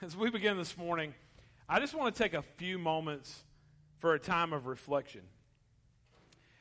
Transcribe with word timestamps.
as 0.00 0.16
we 0.16 0.30
begin 0.30 0.56
this 0.56 0.76
morning, 0.76 1.12
I 1.68 1.80
just 1.80 1.94
want 1.94 2.14
to 2.14 2.22
take 2.22 2.32
a 2.32 2.42
few 2.56 2.78
moments 2.78 3.42
for 3.98 4.14
a 4.14 4.18
time 4.18 4.52
of 4.52 4.66
reflection. 4.66 5.22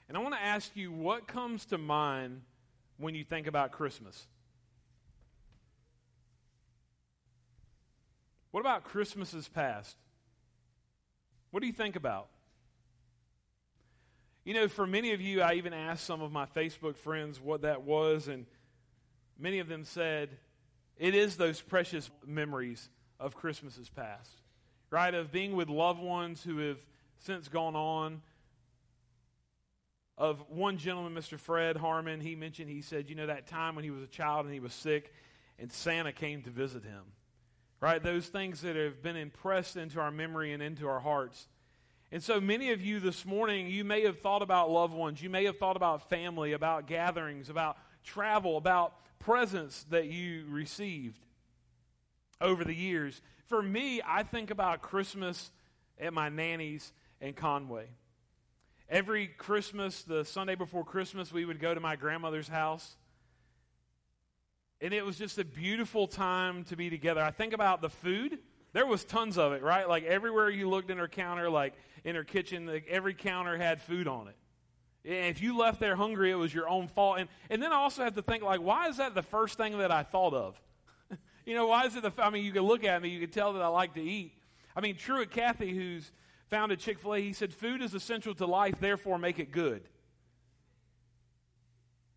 And 0.07 0.17
I 0.17 0.21
want 0.21 0.33
to 0.33 0.41
ask 0.41 0.75
you 0.75 0.91
what 0.91 1.27
comes 1.27 1.65
to 1.67 1.77
mind 1.77 2.41
when 2.97 3.13
you 3.13 3.23
think 3.23 3.45
about 3.45 3.71
Christmas? 3.71 4.25
What 8.49 8.61
about 8.61 8.85
Christmases 8.85 9.47
past? 9.47 9.95
What 11.51 11.59
do 11.59 11.67
you 11.67 11.73
think 11.73 11.95
about? 11.95 12.29
You 14.45 14.55
know, 14.55 14.67
for 14.67 14.87
many 14.87 15.13
of 15.13 15.21
you, 15.21 15.41
I 15.41 15.53
even 15.53 15.73
asked 15.73 16.05
some 16.05 16.21
of 16.21 16.31
my 16.31 16.47
Facebook 16.47 16.95
friends 16.95 17.39
what 17.39 17.61
that 17.61 17.83
was, 17.83 18.29
and 18.29 18.47
many 19.37 19.59
of 19.59 19.67
them 19.67 19.83
said, 19.83 20.29
it 20.97 21.13
is 21.13 21.35
those 21.35 21.61
precious 21.61 22.09
memories 22.25 22.89
of 23.19 23.35
Christmases 23.35 23.89
past, 23.89 24.31
right? 24.89 25.13
Of 25.13 25.31
being 25.31 25.55
with 25.55 25.69
loved 25.69 26.01
ones 26.01 26.43
who 26.43 26.57
have 26.59 26.77
since 27.19 27.47
gone 27.47 27.75
on. 27.75 28.21
Of 30.17 30.43
one 30.49 30.77
gentleman, 30.77 31.13
Mr. 31.13 31.37
Fred 31.37 31.77
Harmon, 31.77 32.21
he 32.21 32.35
mentioned, 32.35 32.69
he 32.69 32.81
said, 32.81 33.07
you 33.07 33.15
know, 33.15 33.27
that 33.27 33.45
time 33.45 33.75
when 33.75 33.83
he 33.83 33.91
was 33.91 34.01
a 34.01 34.07
child 34.07 34.45
and 34.45 34.53
he 34.53 34.59
was 34.59 34.73
sick 34.73 35.13
and 35.59 35.71
Santa 35.71 36.11
came 36.11 36.41
to 36.43 36.49
visit 36.49 36.83
him, 36.83 37.03
right? 37.79 38.01
Those 38.01 38.27
things 38.27 38.61
that 38.61 38.75
have 38.75 39.03
been 39.03 39.15
impressed 39.15 39.77
into 39.77 39.99
our 39.99 40.11
memory 40.11 40.53
and 40.53 40.63
into 40.63 40.87
our 40.87 40.99
hearts. 40.99 41.47
And 42.11 42.23
so 42.23 42.39
many 42.39 42.71
of 42.71 42.81
you 42.81 42.99
this 42.99 43.25
morning, 43.25 43.67
you 43.67 43.83
may 43.83 44.03
have 44.05 44.19
thought 44.19 44.41
about 44.41 44.71
loved 44.71 44.93
ones. 44.93 45.21
You 45.21 45.29
may 45.29 45.45
have 45.45 45.57
thought 45.57 45.75
about 45.75 46.09
family, 46.09 46.53
about 46.53 46.87
gatherings, 46.87 47.49
about 47.49 47.77
travel, 48.03 48.57
about 48.57 48.93
presents 49.19 49.83
that 49.89 50.07
you 50.07 50.45
received 50.49 51.26
over 52.41 52.63
the 52.63 52.75
years. 52.75 53.21
For 53.47 53.61
me, 53.61 54.01
I 54.05 54.23
think 54.23 54.51
about 54.51 54.81
Christmas 54.81 55.51
at 55.99 56.13
my 56.13 56.29
nanny's 56.29 56.91
in 57.21 57.33
Conway. 57.33 57.87
Every 58.89 59.27
Christmas, 59.27 60.03
the 60.03 60.23
Sunday 60.23 60.55
before 60.55 60.85
Christmas, 60.85 61.31
we 61.31 61.45
would 61.45 61.59
go 61.59 61.73
to 61.73 61.79
my 61.79 61.95
grandmother's 61.95 62.47
house. 62.47 62.95
And 64.79 64.93
it 64.93 65.05
was 65.05 65.17
just 65.17 65.37
a 65.39 65.45
beautiful 65.45 66.07
time 66.07 66.63
to 66.65 66.75
be 66.75 66.89
together. 66.89 67.21
I 67.21 67.31
think 67.31 67.53
about 67.53 67.81
the 67.81 67.89
food. 67.89 68.39
There 68.73 68.85
was 68.85 69.03
tons 69.03 69.37
of 69.37 69.53
it, 69.53 69.63
right? 69.63 69.89
Like 69.89 70.03
everywhere 70.03 70.49
you 70.49 70.69
looked 70.69 70.91
in 70.91 70.99
her 70.99 71.07
counter, 71.07 71.49
like 71.49 71.73
in 72.03 72.15
her 72.15 72.23
kitchen, 72.23 72.67
like 72.67 72.85
every 72.87 73.13
counter 73.13 73.57
had 73.57 73.81
food 73.81 74.07
on 74.07 74.27
it. 74.27 74.35
And 75.03 75.25
if 75.27 75.41
you 75.41 75.57
left 75.57 75.79
there 75.79 75.95
hungry, 75.95 76.31
it 76.31 76.35
was 76.35 76.53
your 76.53 76.69
own 76.69 76.87
fault. 76.87 77.17
And, 77.19 77.29
and 77.49 77.61
then 77.61 77.71
I 77.71 77.77
also 77.77 78.03
have 78.03 78.15
to 78.15 78.21
think, 78.21 78.43
like, 78.43 78.61
why 78.61 78.87
is 78.87 78.97
that 78.97 79.15
the 79.15 79.23
first 79.23 79.57
thing 79.57 79.77
that 79.77 79.91
I 79.91 80.03
thought 80.03 80.33
of? 80.33 80.61
You 81.47 81.55
know, 81.55 81.67
why 81.67 81.85
is 81.85 81.95
it 81.95 82.03
the, 82.03 82.11
I 82.21 82.29
mean, 82.29 82.43
you 82.43 82.51
can 82.51 82.63
look 82.63 82.83
at 82.83 83.01
me, 83.01 83.07
you 83.07 83.21
can 83.21 83.29
tell 83.29 83.53
that 83.53 83.61
I 83.61 83.69
like 83.69 83.93
to 83.93 84.01
eat. 84.01 84.33
I 84.75 84.81
mean, 84.81 84.97
Truett 84.97 85.31
Cathy, 85.31 85.73
who's 85.73 86.11
founded 86.49 86.79
Chick 86.79 86.99
fil 86.99 87.15
A, 87.15 87.21
he 87.21 87.31
said, 87.31 87.53
Food 87.53 87.81
is 87.81 87.93
essential 87.93 88.35
to 88.35 88.45
life, 88.45 88.81
therefore 88.81 89.17
make 89.17 89.39
it 89.39 89.53
good. 89.53 89.87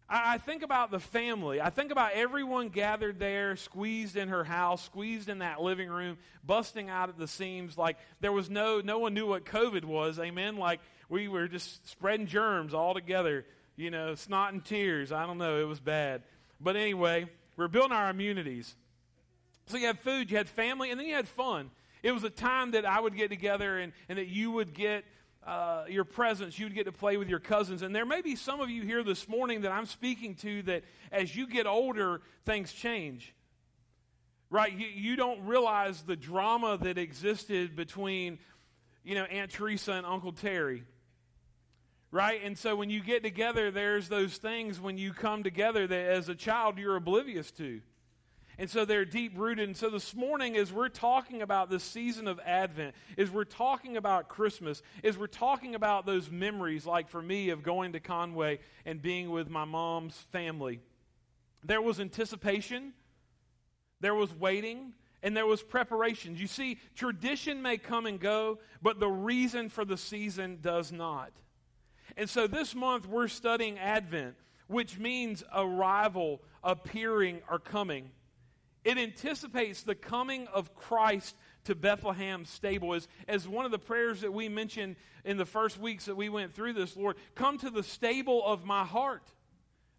I, 0.09 0.35
I 0.35 0.39
think 0.39 0.65
about 0.65 0.91
the 0.91 0.99
family. 0.99 1.61
I 1.61 1.71
think 1.71 1.93
about 1.93 2.15
everyone 2.15 2.71
gathered 2.71 3.21
there, 3.21 3.55
squeezed 3.55 4.17
in 4.17 4.31
her 4.31 4.43
house, 4.43 4.85
squeezed 4.85 5.29
in 5.29 5.39
that 5.39 5.63
living 5.63 5.91
room, 5.91 6.19
busting 6.45 6.91
out 6.91 7.09
at 7.09 7.17
the 7.17 7.29
seams. 7.29 7.79
Like 7.79 7.99
there 8.19 8.33
was 8.33 8.51
no, 8.51 8.81
no 8.81 8.99
one 8.99 9.15
knew 9.15 9.29
what 9.29 9.45
COVID 9.45 9.85
was. 9.85 10.19
Amen. 10.19 10.57
Like 10.57 10.81
we 11.09 11.29
were 11.29 11.47
just 11.47 11.89
spreading 11.89 12.27
germs 12.27 12.75
all 12.75 12.95
together. 12.95 13.47
You 13.77 13.93
know, 13.93 14.17
snot 14.17 14.55
and 14.55 14.65
tears. 14.65 15.13
I 15.13 15.25
don't 15.25 15.39
know. 15.39 15.61
It 15.61 15.69
was 15.69 15.79
bad. 15.79 16.23
But 16.61 16.75
anyway, 16.75 17.27
we're 17.57 17.69
building 17.69 17.93
our 17.93 18.11
immunities. 18.11 18.75
So 19.71 19.77
you 19.77 19.87
had 19.87 20.01
food, 20.01 20.31
you 20.31 20.37
had 20.37 20.49
family, 20.49 20.91
and 20.91 20.99
then 20.99 21.07
you 21.07 21.15
had 21.15 21.29
fun. 21.29 21.71
It 22.03 22.13
was 22.13 22.25
a 22.25 22.31
time 22.31 22.73
that 22.73 22.85
I 22.85 22.99
would 22.99 23.15
get 23.15 23.31
together 23.31 23.79
and, 23.79 23.93
and 24.09 24.19
that 24.19 24.29
you 24.29 24.51
would 24.51 24.75
get 24.75 25.05
uh, 25.47 25.85
your 25.89 26.05
presence, 26.05 26.59
you 26.59 26.67
would 26.67 26.75
get 26.75 26.85
to 26.85 26.93
play 26.93 27.17
with 27.17 27.29
your 27.29 27.39
cousins. 27.39 27.83
And 27.83 27.95
there 27.95 28.05
may 28.05 28.21
be 28.21 28.37
some 28.37 28.61
of 28.61 28.69
you 28.69 28.83
here 28.83 29.03
this 29.03 29.29
morning 29.29 29.63
that 29.63 29.73
I'm 29.73 29.87
speaking 29.87 30.35
to 30.37 30.63
that 30.63 30.85
as 31.11 31.35
you 31.35 31.47
get 31.47 31.67
older, 31.67 32.21
things 32.45 32.73
change. 32.73 33.35
Right? 34.51 34.73
You, 34.73 34.87
you 34.87 35.17
don't 35.17 35.47
realize 35.47 36.03
the 36.03 36.17
drama 36.17 36.79
that 36.83 36.99
existed 36.99 37.77
between, 37.77 38.39
you 39.05 39.15
know, 39.15 39.25
Aunt 39.25 39.51
Teresa 39.51 39.93
and 39.93 40.05
Uncle 40.05 40.33
Terry. 40.33 40.83
Right? 42.11 42.41
And 42.43 42.59
so 42.59 42.75
when 42.75 42.91
you 42.91 43.01
get 43.01 43.23
together, 43.23 43.71
there's 43.71 44.09
those 44.09 44.37
things 44.37 44.81
when 44.81 44.99
you 44.99 45.13
come 45.13 45.45
together 45.45 45.87
that 45.87 46.07
as 46.11 46.29
a 46.29 46.35
child 46.35 46.77
you're 46.77 46.97
oblivious 46.97 47.51
to. 47.53 47.81
And 48.61 48.69
so 48.69 48.85
they're 48.85 49.07
deep 49.07 49.39
rooted. 49.39 49.69
And 49.69 49.77
so 49.77 49.89
this 49.89 50.15
morning, 50.15 50.55
as 50.55 50.71
we're 50.71 50.91
talking 50.91 51.41
about 51.41 51.71
this 51.71 51.83
season 51.83 52.29
of 52.29 52.39
Advent, 52.45 52.95
as 53.17 53.31
we're 53.31 53.45
talking 53.45 53.97
about 53.97 54.29
Christmas, 54.29 54.83
as 55.03 55.17
we're 55.17 55.29
talking 55.29 55.75
about 55.75 56.05
those 56.05 56.31
memories, 56.31 56.85
like 56.85 57.09
for 57.09 57.23
me, 57.23 57.49
of 57.49 57.63
going 57.63 57.95
to 57.95 58.01
Conway 58.01 58.59
and 58.85 59.01
being 59.01 59.31
with 59.31 59.49
my 59.49 59.65
mom's 59.65 60.15
family, 60.31 60.81
there 61.65 61.81
was 61.81 62.01
anticipation, 62.01 62.93
there 64.01 64.15
was 64.15 64.31
waiting, 64.35 64.93
and 65.23 65.35
there 65.35 65.47
was 65.47 65.63
preparation. 65.63 66.37
You 66.37 66.47
see, 66.47 66.77
tradition 66.95 67.63
may 67.63 67.79
come 67.79 68.05
and 68.05 68.21
go, 68.21 68.59
but 68.83 69.01
the 69.01 69.09
reason 69.09 69.71
for 69.71 69.87
the 69.87 69.97
season 69.97 70.59
does 70.61 70.93
not. 70.93 71.33
And 72.15 72.29
so 72.29 72.47
this 72.47 72.75
month, 72.75 73.09
we're 73.09 73.29
studying 73.29 73.79
Advent, 73.79 74.35
which 74.67 74.99
means 74.99 75.43
arrival, 75.55 76.43
appearing, 76.63 77.41
or 77.51 77.59
coming. 77.59 78.11
It 78.85 78.97
anticipates 78.97 79.83
the 79.83 79.95
coming 79.95 80.47
of 80.49 80.75
Christ 80.75 81.37
to 81.65 81.75
Bethlehem 81.75 82.45
stable 82.45 82.95
as, 82.95 83.09
as 83.29 83.47
one 83.47 83.67
of 83.67 83.71
the 83.71 83.79
prayers 83.79 84.23
that 84.23 84.33
we 84.33 84.49
mentioned 84.49 84.97
in 85.25 85.37
the 85.37 85.45
first 85.45 85.79
weeks 85.79 86.07
that 86.07 86.17
we 86.17 86.29
went 86.29 86.55
through 86.55 86.73
this, 86.73 86.97
Lord, 86.97 87.17
come 87.35 87.59
to 87.59 87.71
the 87.71 87.83
stable 87.83 88.43
of 88.45 88.65
my 88.65 88.85
heart. 88.85 89.23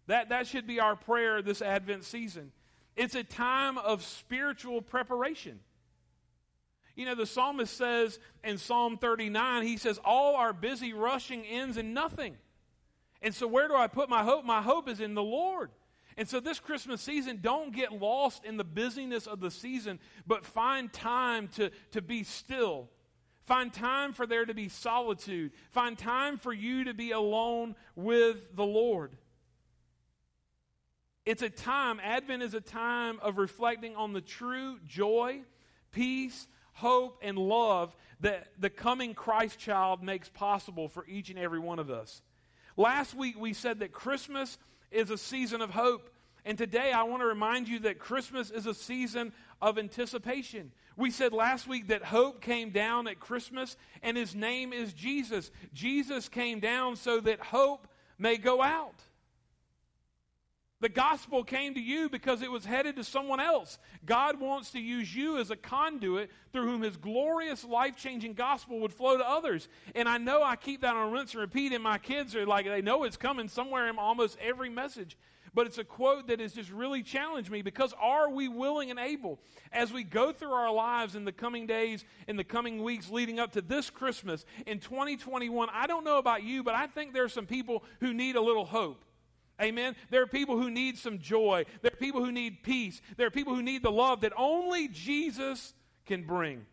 That, 0.08 0.30
that 0.30 0.48
should 0.48 0.66
be 0.66 0.80
our 0.80 0.96
prayer 0.96 1.42
this 1.42 1.62
Advent 1.62 2.04
season. 2.04 2.50
It's 2.96 3.14
a 3.14 3.22
time 3.22 3.78
of 3.78 4.02
spiritual 4.02 4.82
preparation. 4.82 5.60
You 6.96 7.06
know, 7.06 7.14
the 7.14 7.24
psalmist 7.26 7.74
says 7.74 8.18
in 8.44 8.58
Psalm 8.58 8.98
39, 8.98 9.62
he 9.62 9.76
says, 9.76 9.98
All 10.04 10.34
our 10.36 10.52
busy 10.52 10.92
rushing 10.92 11.44
ends 11.46 11.76
in 11.76 11.94
nothing. 11.94 12.36
And 13.22 13.34
so, 13.34 13.46
where 13.46 13.68
do 13.68 13.74
I 13.74 13.86
put 13.86 14.10
my 14.10 14.24
hope? 14.24 14.44
My 14.44 14.60
hope 14.60 14.88
is 14.88 15.00
in 15.00 15.14
the 15.14 15.22
Lord. 15.22 15.70
And 16.16 16.28
so, 16.28 16.40
this 16.40 16.60
Christmas 16.60 17.00
season, 17.00 17.38
don't 17.40 17.74
get 17.74 17.92
lost 17.92 18.44
in 18.44 18.56
the 18.56 18.64
busyness 18.64 19.26
of 19.26 19.40
the 19.40 19.50
season, 19.50 19.98
but 20.26 20.44
find 20.44 20.92
time 20.92 21.48
to, 21.56 21.70
to 21.92 22.02
be 22.02 22.24
still. 22.24 22.88
Find 23.44 23.72
time 23.72 24.12
for 24.12 24.26
there 24.26 24.44
to 24.44 24.54
be 24.54 24.68
solitude. 24.68 25.52
Find 25.70 25.98
time 25.98 26.38
for 26.38 26.52
you 26.52 26.84
to 26.84 26.94
be 26.94 27.10
alone 27.10 27.74
with 27.96 28.54
the 28.54 28.64
Lord. 28.64 29.16
It's 31.24 31.42
a 31.42 31.50
time, 31.50 32.00
Advent 32.02 32.42
is 32.42 32.54
a 32.54 32.60
time 32.60 33.18
of 33.22 33.38
reflecting 33.38 33.94
on 33.94 34.12
the 34.12 34.20
true 34.20 34.78
joy, 34.86 35.42
peace, 35.92 36.48
hope, 36.72 37.20
and 37.22 37.38
love 37.38 37.96
that 38.20 38.48
the 38.58 38.70
coming 38.70 39.14
Christ 39.14 39.58
child 39.58 40.02
makes 40.02 40.28
possible 40.28 40.88
for 40.88 41.06
each 41.06 41.30
and 41.30 41.38
every 41.38 41.60
one 41.60 41.78
of 41.78 41.90
us. 41.90 42.22
Last 42.76 43.14
week 43.14 43.38
we 43.38 43.52
said 43.52 43.80
that 43.80 43.92
Christmas 43.92 44.58
is 44.92 45.10
a 45.10 45.18
season 45.18 45.60
of 45.60 45.70
hope. 45.70 46.10
And 46.44 46.58
today 46.58 46.92
I 46.92 47.04
want 47.04 47.22
to 47.22 47.26
remind 47.26 47.68
you 47.68 47.78
that 47.80 47.98
Christmas 47.98 48.50
is 48.50 48.66
a 48.66 48.74
season 48.74 49.32
of 49.60 49.78
anticipation. 49.78 50.72
We 50.96 51.10
said 51.10 51.32
last 51.32 51.68
week 51.68 51.88
that 51.88 52.04
hope 52.04 52.40
came 52.40 52.70
down 52.70 53.06
at 53.06 53.20
Christmas, 53.20 53.76
and 54.02 54.16
his 54.16 54.34
name 54.34 54.72
is 54.72 54.92
Jesus. 54.92 55.50
Jesus 55.72 56.28
came 56.28 56.60
down 56.60 56.96
so 56.96 57.20
that 57.20 57.40
hope 57.40 57.86
may 58.18 58.36
go 58.36 58.60
out. 58.60 59.02
The 60.82 60.88
gospel 60.88 61.44
came 61.44 61.74
to 61.74 61.80
you 61.80 62.08
because 62.08 62.42
it 62.42 62.50
was 62.50 62.64
headed 62.64 62.96
to 62.96 63.04
someone 63.04 63.38
else. 63.38 63.78
God 64.04 64.40
wants 64.40 64.72
to 64.72 64.80
use 64.80 65.14
you 65.14 65.38
as 65.38 65.52
a 65.52 65.56
conduit 65.56 66.28
through 66.52 66.64
whom 66.64 66.82
his 66.82 66.96
glorious, 66.96 67.62
life 67.62 67.96
changing 67.96 68.34
gospel 68.34 68.80
would 68.80 68.92
flow 68.92 69.16
to 69.16 69.24
others. 69.24 69.68
And 69.94 70.08
I 70.08 70.18
know 70.18 70.42
I 70.42 70.56
keep 70.56 70.80
that 70.80 70.96
on 70.96 71.12
rinse 71.12 71.34
and 71.34 71.40
repeat, 71.40 71.72
and 71.72 71.84
my 71.84 71.98
kids 71.98 72.34
are 72.34 72.44
like, 72.46 72.66
they 72.66 72.82
know 72.82 73.04
it's 73.04 73.16
coming 73.16 73.46
somewhere 73.46 73.88
in 73.88 73.96
almost 73.96 74.36
every 74.40 74.70
message. 74.70 75.16
But 75.54 75.68
it's 75.68 75.78
a 75.78 75.84
quote 75.84 76.26
that 76.26 76.40
has 76.40 76.52
just 76.52 76.72
really 76.72 77.04
challenged 77.04 77.52
me 77.52 77.62
because 77.62 77.94
are 78.00 78.28
we 78.28 78.48
willing 78.48 78.90
and 78.90 78.98
able 78.98 79.38
as 79.70 79.92
we 79.92 80.02
go 80.02 80.32
through 80.32 80.50
our 80.50 80.72
lives 80.72 81.14
in 81.14 81.24
the 81.24 81.30
coming 81.30 81.64
days, 81.64 82.04
in 82.26 82.34
the 82.34 82.42
coming 82.42 82.82
weeks 82.82 83.08
leading 83.08 83.38
up 83.38 83.52
to 83.52 83.60
this 83.60 83.88
Christmas 83.88 84.44
in 84.66 84.80
2021? 84.80 85.68
I 85.72 85.86
don't 85.86 86.02
know 86.02 86.18
about 86.18 86.42
you, 86.42 86.64
but 86.64 86.74
I 86.74 86.88
think 86.88 87.14
there 87.14 87.22
are 87.22 87.28
some 87.28 87.46
people 87.46 87.84
who 88.00 88.12
need 88.12 88.34
a 88.34 88.40
little 88.40 88.64
hope. 88.64 89.04
Amen. 89.62 89.94
There 90.10 90.22
are 90.22 90.26
people 90.26 90.58
who 90.58 90.70
need 90.70 90.98
some 90.98 91.18
joy. 91.18 91.64
There 91.82 91.92
are 91.92 91.96
people 91.96 92.24
who 92.24 92.32
need 92.32 92.62
peace. 92.62 93.00
There 93.16 93.26
are 93.26 93.30
people 93.30 93.54
who 93.54 93.62
need 93.62 93.82
the 93.82 93.92
love 93.92 94.22
that 94.22 94.32
only 94.36 94.88
Jesus 94.88 95.74
can 96.04 96.24
bring. 96.24 96.66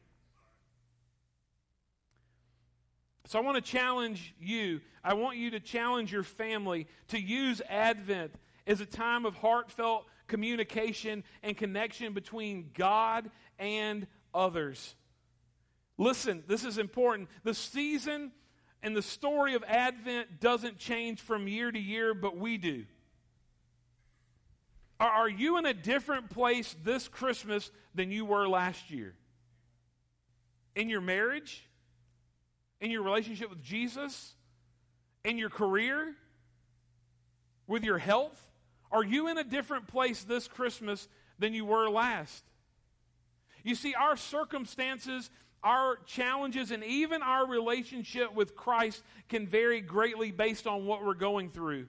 So 3.25 3.37
I 3.37 3.43
want 3.43 3.63
to 3.63 3.71
challenge 3.71 4.33
you. 4.39 4.81
I 5.03 5.13
want 5.13 5.37
you 5.37 5.51
to 5.51 5.59
challenge 5.59 6.11
your 6.11 6.23
family 6.23 6.87
to 7.09 7.19
use 7.19 7.61
Advent 7.69 8.33
as 8.65 8.81
a 8.81 8.87
time 8.87 9.25
of 9.25 9.35
heartfelt 9.35 10.05
communication 10.27 11.23
and 11.43 11.55
connection 11.55 12.13
between 12.13 12.71
God 12.73 13.29
and 13.59 14.07
others. 14.33 14.95
Listen, 15.97 16.43
this 16.47 16.63
is 16.63 16.77
important. 16.77 17.29
The 17.43 17.53
season 17.53 18.31
and 18.81 18.95
the 18.95 19.01
story 19.01 19.55
of 19.55 19.63
Advent 19.67 20.39
doesn't 20.39 20.77
change 20.77 21.19
from 21.19 21.47
year 21.47 21.71
to 21.71 21.79
year, 21.79 22.13
but 22.13 22.37
we 22.37 22.57
do. 22.57 22.85
Are, 24.99 25.29
you 25.29 25.57
in 25.57 25.65
a 25.65 25.73
different 25.73 26.29
place 26.29 26.75
this 26.83 27.07
Christmas 27.07 27.71
than 27.95 28.11
you 28.11 28.25
were 28.25 28.47
last 28.49 28.91
year? 28.91 29.15
In 30.75 30.89
your 30.89 30.99
marriage? 30.99 31.65
In 32.81 32.91
your 32.91 33.01
relationship 33.01 33.49
with 33.49 33.63
Jesus? 33.63 34.35
In 35.23 35.37
your 35.37 35.49
career? 35.49 36.15
With 37.65 37.83
your 37.83 37.97
health? 37.97 38.37
Are 38.91 39.03
you 39.03 39.29
in 39.29 39.37
a 39.37 39.43
different 39.43 39.87
place 39.87 40.23
this 40.23 40.49
Christmas 40.49 41.07
than 41.37 41.53
you 41.53 41.63
were 41.63 41.89
last? 41.89 42.43
You 43.63 43.75
see, 43.75 43.93
our 43.93 44.17
circumstances, 44.17 45.29
our 45.63 45.97
challenges, 46.05 46.71
and 46.71 46.83
even 46.83 47.21
our 47.21 47.47
relationship 47.47 48.33
with 48.33 48.55
Christ 48.55 49.03
can 49.27 49.47
vary 49.47 49.81
greatly 49.81 50.31
based 50.31 50.67
on 50.67 50.85
what 50.85 51.05
we're 51.05 51.13
going 51.13 51.49
through. 51.49 51.87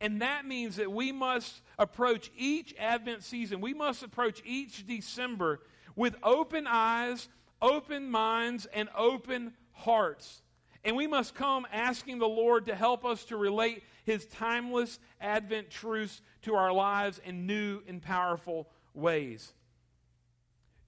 And 0.00 0.22
that 0.22 0.46
means 0.46 0.76
that 0.76 0.90
we 0.90 1.12
must 1.12 1.62
approach 1.78 2.30
each 2.36 2.74
Advent 2.78 3.22
season, 3.22 3.60
we 3.60 3.74
must 3.74 4.02
approach 4.02 4.42
each 4.44 4.86
December 4.86 5.60
with 5.94 6.16
open 6.22 6.66
eyes, 6.66 7.28
open 7.60 8.10
minds, 8.10 8.66
and 8.72 8.88
open 8.96 9.52
hearts. 9.72 10.42
And 10.84 10.96
we 10.96 11.06
must 11.06 11.34
come 11.34 11.66
asking 11.72 12.18
the 12.18 12.28
Lord 12.28 12.66
to 12.66 12.74
help 12.74 13.04
us 13.04 13.24
to 13.26 13.36
relate 13.36 13.84
his 14.04 14.26
timeless 14.26 14.98
Advent 15.20 15.70
truths 15.70 16.20
to 16.42 16.54
our 16.56 16.72
lives 16.72 17.20
in 17.24 17.46
new 17.46 17.82
and 17.86 18.02
powerful 18.02 18.68
ways. 18.94 19.52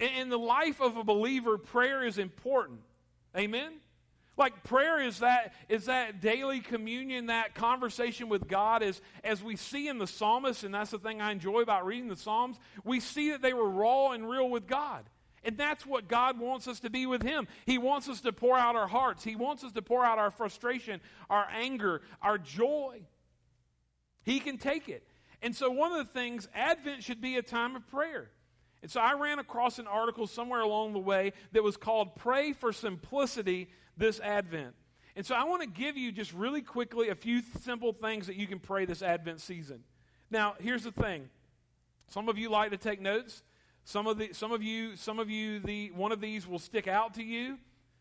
In 0.00 0.28
the 0.28 0.38
life 0.38 0.80
of 0.80 0.96
a 0.96 1.04
believer, 1.04 1.56
prayer 1.56 2.04
is 2.04 2.18
important. 2.18 2.80
Amen? 3.36 3.74
Like 4.36 4.64
prayer 4.64 5.00
is 5.00 5.20
that 5.20 5.54
is 5.68 5.86
that 5.86 6.20
daily 6.20 6.60
communion, 6.60 7.26
that 7.26 7.54
conversation 7.54 8.28
with 8.28 8.48
God 8.48 8.82
as 8.82 9.00
as 9.22 9.42
we 9.42 9.54
see 9.54 9.88
in 9.88 9.98
the 9.98 10.08
psalmists, 10.08 10.64
and 10.64 10.74
that's 10.74 10.90
the 10.90 10.98
thing 10.98 11.20
I 11.20 11.30
enjoy 11.30 11.60
about 11.60 11.86
reading 11.86 12.08
the 12.08 12.16
Psalms, 12.16 12.58
we 12.82 12.98
see 12.98 13.30
that 13.30 13.42
they 13.42 13.52
were 13.52 13.68
raw 13.68 14.10
and 14.10 14.28
real 14.28 14.50
with 14.50 14.66
God. 14.66 15.04
And 15.44 15.58
that's 15.58 15.84
what 15.84 16.08
God 16.08 16.40
wants 16.40 16.66
us 16.66 16.80
to 16.80 16.90
be 16.90 17.06
with 17.06 17.22
Him. 17.22 17.46
He 17.66 17.78
wants 17.78 18.08
us 18.08 18.22
to 18.22 18.32
pour 18.32 18.56
out 18.56 18.76
our 18.76 18.88
hearts. 18.88 19.22
He 19.22 19.36
wants 19.36 19.62
us 19.62 19.72
to 19.72 19.82
pour 19.82 20.04
out 20.04 20.18
our 20.18 20.30
frustration, 20.30 21.00
our 21.28 21.46
anger, 21.52 22.00
our 22.22 22.38
joy. 22.38 23.02
He 24.22 24.40
can 24.40 24.56
take 24.56 24.88
it. 24.88 25.06
And 25.42 25.54
so, 25.54 25.70
one 25.70 25.92
of 25.92 25.98
the 25.98 26.12
things, 26.12 26.48
Advent 26.54 27.04
should 27.04 27.20
be 27.20 27.36
a 27.36 27.42
time 27.42 27.76
of 27.76 27.86
prayer. 27.88 28.30
And 28.84 28.90
so, 28.90 29.00
I 29.00 29.14
ran 29.14 29.38
across 29.38 29.78
an 29.78 29.86
article 29.86 30.26
somewhere 30.26 30.60
along 30.60 30.92
the 30.92 30.98
way 30.98 31.32
that 31.52 31.62
was 31.62 31.78
called 31.78 32.16
Pray 32.16 32.52
for 32.52 32.70
Simplicity 32.70 33.70
this 33.96 34.20
Advent. 34.20 34.74
And 35.16 35.24
so, 35.24 35.34
I 35.34 35.44
want 35.44 35.62
to 35.62 35.68
give 35.68 35.96
you 35.96 36.12
just 36.12 36.34
really 36.34 36.60
quickly 36.60 37.08
a 37.08 37.14
few 37.14 37.40
simple 37.62 37.94
things 37.94 38.26
that 38.26 38.36
you 38.36 38.46
can 38.46 38.58
pray 38.58 38.84
this 38.84 39.00
Advent 39.00 39.40
season. 39.40 39.84
Now, 40.30 40.56
here's 40.60 40.84
the 40.84 40.92
thing 40.92 41.30
some 42.08 42.28
of 42.28 42.36
you 42.36 42.50
like 42.50 42.72
to 42.72 42.76
take 42.76 43.00
notes. 43.00 43.42
Some 43.84 44.06
of, 44.06 44.18
the, 44.18 44.34
some 44.34 44.52
of 44.52 44.62
you, 44.62 44.96
some 44.96 45.18
of 45.18 45.30
you, 45.30 45.60
the, 45.60 45.90
one 45.92 46.12
of 46.12 46.20
these 46.20 46.46
will 46.46 46.58
stick 46.58 46.86
out 46.86 47.14
to 47.14 47.22
you. 47.24 47.56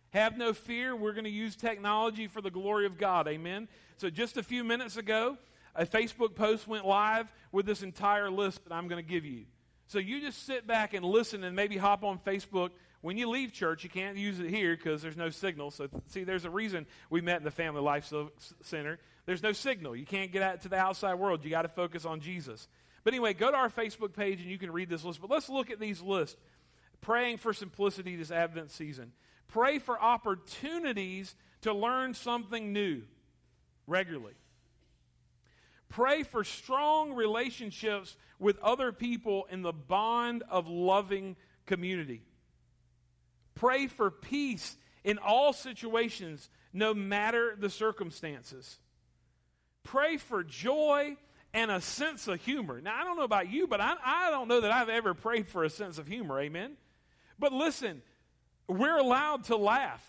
Have 0.09 0.38
no 0.38 0.51
fear. 0.51 0.97
We're 0.97 1.13
going 1.13 1.24
to 1.24 1.29
use 1.29 1.56
technology 1.56 2.27
for 2.27 2.41
the 2.41 2.51
glory 2.51 2.86
of 2.86 2.97
God. 2.97 3.29
Amen. 3.29 3.69
So 3.95 4.09
just 4.09 4.36
a 4.36 4.44
few 4.44 4.65
minutes 4.65 4.97
ago, 4.97 5.38
a 5.75 5.86
Facebook 5.86 6.36
post 6.36 6.68
went 6.68 6.86
live 6.86 7.31
with 7.53 7.65
this 7.65 7.83
entire 7.83 8.29
list 8.29 8.65
that 8.65 8.74
I'm 8.74 8.89
going 8.89 9.01
to 9.01 9.09
give 9.09 9.24
you. 9.24 9.45
So 9.94 10.00
you 10.00 10.22
just 10.22 10.48
sit 10.48 10.66
back 10.66 10.95
and 10.95 11.06
listen 11.06 11.44
and 11.44 11.56
maybe 11.56 11.78
hop 11.78 12.04
on 12.04 12.18
Facebook. 12.18 12.72
When 13.01 13.16
you 13.16 13.30
leave 13.30 13.54
church, 13.54 13.84
you 13.84 13.92
can't 13.92 14.18
use 14.18 14.40
it 14.40 14.50
here 14.50 14.75
because 14.75 15.04
there's 15.04 15.16
no 15.16 15.30
signal. 15.30 15.69
So, 15.69 15.88
see, 16.07 16.24
there's 16.24 16.45
a 16.45 16.50
reason 16.50 16.88
we 17.12 17.22
met 17.22 17.38
in 17.38 17.44
the 17.44 17.51
Family 17.51 17.80
Life 17.80 18.12
Center. 18.63 18.98
There's 19.28 19.44
no 19.44 19.51
signal. 19.51 19.95
You 19.95 20.07
can't 20.07 20.31
get 20.31 20.42
out 20.42 20.62
to 20.62 20.69
the 20.69 20.78
outside 20.78 21.13
world. 21.13 21.45
You 21.45 21.51
got 21.51 21.62
to 21.62 21.68
focus 21.68 22.06
on 22.06 22.22
Jesus. 22.22 22.68
But 23.04 23.13
anyway, 23.13 23.36
go 23.36 23.51
to 23.51 23.56
our 23.56 23.69
Facebook 23.69 24.16
page 24.16 24.42
and 24.42 24.50
you 24.50 24.57
can 24.57 24.72
read 24.72 24.90
this 24.90 25.04
list. 25.04 25.22
But 25.22 25.30
let's 25.30 25.48
look 25.48 25.69
at 25.69 25.80
these 25.80 26.01
lists. 26.01 26.38
Praying 27.01 27.38
for 27.38 27.54
simplicity 27.54 28.16
this 28.16 28.31
Advent 28.31 28.72
season. 28.72 29.12
Pray 29.48 29.78
for 29.78 30.01
opportunities 30.01 31.36
to 31.62 31.72
learn 31.72 32.16
something 32.16 32.74
new 32.74 33.04
regularly. 33.86 34.34
Pray 35.94 36.24
for 36.24 36.44
strong 36.44 37.13
relationships 37.13 38.18
with 38.40 38.57
other 38.62 38.92
people 38.92 39.45
in 39.51 39.62
the 39.62 39.72
bond 39.72 40.42
of 40.50 40.68
loving 40.68 41.36
community. 41.68 42.24
Pray 43.54 43.86
for 43.86 44.10
peace 44.10 44.75
in 45.04 45.19
all 45.19 45.54
situations, 45.54 46.50
no 46.74 46.95
matter 46.95 47.56
the 47.56 47.69
circumstances. 47.69 48.80
Pray 49.84 50.18
for 50.18 50.44
joy 50.44 51.16
and 51.54 51.69
a 51.69 51.80
sense 51.80 52.28
of 52.28 52.42
humor. 52.42 52.81
Now, 52.81 53.00
I 53.00 53.04
don't 53.04 53.16
know 53.16 53.24
about 53.24 53.51
you, 53.51 53.68
but 53.68 53.80
I, 53.80 53.94
I 54.04 54.31
don't 54.31 54.48
know 54.48 54.62
that 54.62 54.72
I've 54.72 54.89
ever 54.89 55.13
prayed 55.13 55.48
for 55.48 55.63
a 55.63 55.69
sense 55.69 56.00
of 56.00 56.07
humor. 56.07 56.39
Amen? 56.39 56.72
But 57.38 57.54
listen, 57.54 58.01
we're 58.68 58.98
allowed 58.98 59.44
to 59.44 59.57
laugh 59.57 60.04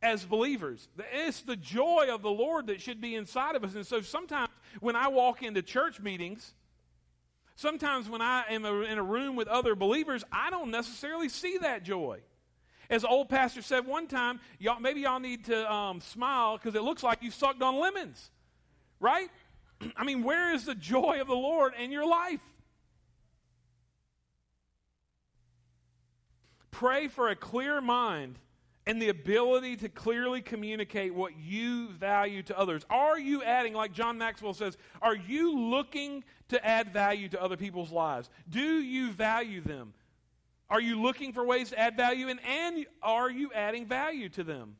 as 0.00 0.24
believers. 0.24 0.86
It's 1.12 1.40
the 1.40 1.56
joy 1.56 2.06
of 2.08 2.22
the 2.22 2.30
Lord 2.30 2.68
that 2.68 2.80
should 2.80 3.00
be 3.00 3.16
inside 3.16 3.56
of 3.56 3.64
us. 3.64 3.74
And 3.74 3.84
so 3.84 4.00
sometimes 4.00 4.47
when 4.80 4.96
I 4.96 5.08
walk 5.08 5.42
into 5.42 5.62
church 5.62 6.00
meetings, 6.00 6.54
sometimes 7.56 8.08
when 8.08 8.22
I 8.22 8.44
am 8.50 8.64
in 8.64 8.98
a 8.98 9.02
room 9.02 9.36
with 9.36 9.48
other 9.48 9.74
believers, 9.74 10.24
I 10.32 10.50
don't 10.50 10.70
necessarily 10.70 11.28
see 11.28 11.58
that 11.58 11.82
joy. 11.82 12.20
As 12.90 13.04
old 13.04 13.28
pastor 13.28 13.60
said 13.60 13.86
one 13.86 14.06
time, 14.06 14.40
y'all, 14.58 14.80
maybe 14.80 15.02
y'all 15.02 15.20
need 15.20 15.44
to 15.46 15.70
um, 15.70 16.00
smile 16.00 16.56
because 16.56 16.74
it 16.74 16.82
looks 16.82 17.02
like 17.02 17.22
you 17.22 17.30
sucked 17.30 17.62
on 17.62 17.78
lemons, 17.78 18.30
right? 18.98 19.28
I 19.96 20.04
mean, 20.04 20.22
where 20.22 20.54
is 20.54 20.64
the 20.64 20.74
joy 20.74 21.20
of 21.20 21.26
the 21.26 21.34
Lord 21.34 21.74
in 21.78 21.92
your 21.92 22.06
life? 22.06 22.40
Pray 26.70 27.08
for 27.08 27.28
a 27.28 27.36
clear 27.36 27.80
mind 27.80 28.38
and 28.88 29.02
the 29.02 29.10
ability 29.10 29.76
to 29.76 29.88
clearly 29.90 30.40
communicate 30.40 31.14
what 31.14 31.38
you 31.38 31.88
value 31.90 32.42
to 32.42 32.58
others. 32.58 32.86
Are 32.88 33.18
you 33.18 33.42
adding, 33.42 33.74
like 33.74 33.92
John 33.92 34.16
Maxwell 34.16 34.54
says, 34.54 34.78
are 35.02 35.14
you 35.14 35.60
looking 35.60 36.24
to 36.48 36.66
add 36.66 36.90
value 36.90 37.28
to 37.28 37.42
other 37.42 37.58
people's 37.58 37.92
lives? 37.92 38.30
Do 38.48 38.62
you 38.62 39.12
value 39.12 39.60
them? 39.60 39.92
Are 40.70 40.80
you 40.80 41.02
looking 41.02 41.34
for 41.34 41.44
ways 41.44 41.68
to 41.68 41.78
add 41.78 41.98
value? 41.98 42.28
And, 42.28 42.40
and 42.46 42.86
are 43.02 43.30
you 43.30 43.52
adding 43.54 43.84
value 43.84 44.30
to 44.30 44.42
them? 44.42 44.76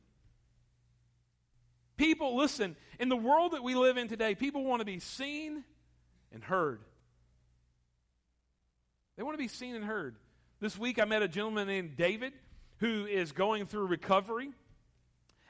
People, 1.99 2.35
listen, 2.35 2.77
in 2.99 3.11
the 3.11 3.17
world 3.17 3.53
that 3.53 3.63
we 3.63 3.75
live 3.75 3.99
in 3.99 4.09
today, 4.09 4.35
people 4.35 4.65
want 4.65 4.81
to 4.81 4.87
be 4.87 5.01
seen 5.01 5.65
and 6.33 6.43
heard. 6.43 6.81
They 9.19 9.23
want 9.23 9.35
to 9.35 9.43
be 9.43 9.49
seen 9.49 9.75
and 9.75 9.85
heard. 9.85 10.17
This 10.61 10.79
week 10.79 10.99
I 10.99 11.05
met 11.05 11.21
a 11.23 11.29
gentleman 11.29 11.69
named 11.69 11.97
David 11.99 12.33
who 12.79 13.07
is 13.07 13.33
going 13.33 13.67
through 13.67 13.87
recovery. 13.87 14.51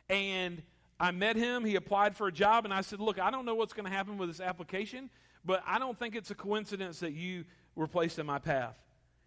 And 0.09 0.63
I 0.99 1.11
met 1.11 1.37
him. 1.37 1.65
He 1.65 1.77
applied 1.77 2.17
for 2.17 2.27
a 2.27 2.33
job, 2.33 2.65
and 2.65 2.75
I 2.75 2.81
said, 2.81 3.01
Look, 3.01 3.19
I 3.19 3.31
don't 3.31 3.45
know 3.45 3.55
what's 3.55 3.73
going 3.73 3.87
to 3.87 3.93
happen 3.93 4.19
with 4.19 4.29
this 4.29 4.41
application, 4.41 5.11
but 5.45 5.63
I 5.67 5.79
don't 5.79 5.99
think 5.99 6.17
it's 6.17 6.31
a 6.31 6.35
coincidence 6.35 7.01
that 7.01 7.13
you 7.13 7.45
were 7.75 7.87
placed 7.87 8.19
in 8.19 8.27
my 8.27 8.39
path. 8.39 8.77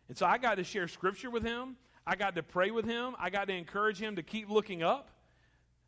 And 0.10 0.18
so 0.18 0.26
I 0.26 0.38
got 0.38 0.56
to 0.56 0.64
share 0.64 0.88
scripture 0.88 1.30
with 1.30 1.44
him. 1.44 1.78
I 2.06 2.16
got 2.16 2.36
to 2.36 2.44
pray 2.44 2.72
with 2.72 2.86
him. 2.86 3.16
I 3.20 3.30
got 3.30 3.48
to 3.48 3.54
encourage 3.54 4.00
him 4.00 4.16
to 4.18 4.24
keep 4.24 4.50
looking 4.50 4.84
up 4.84 5.10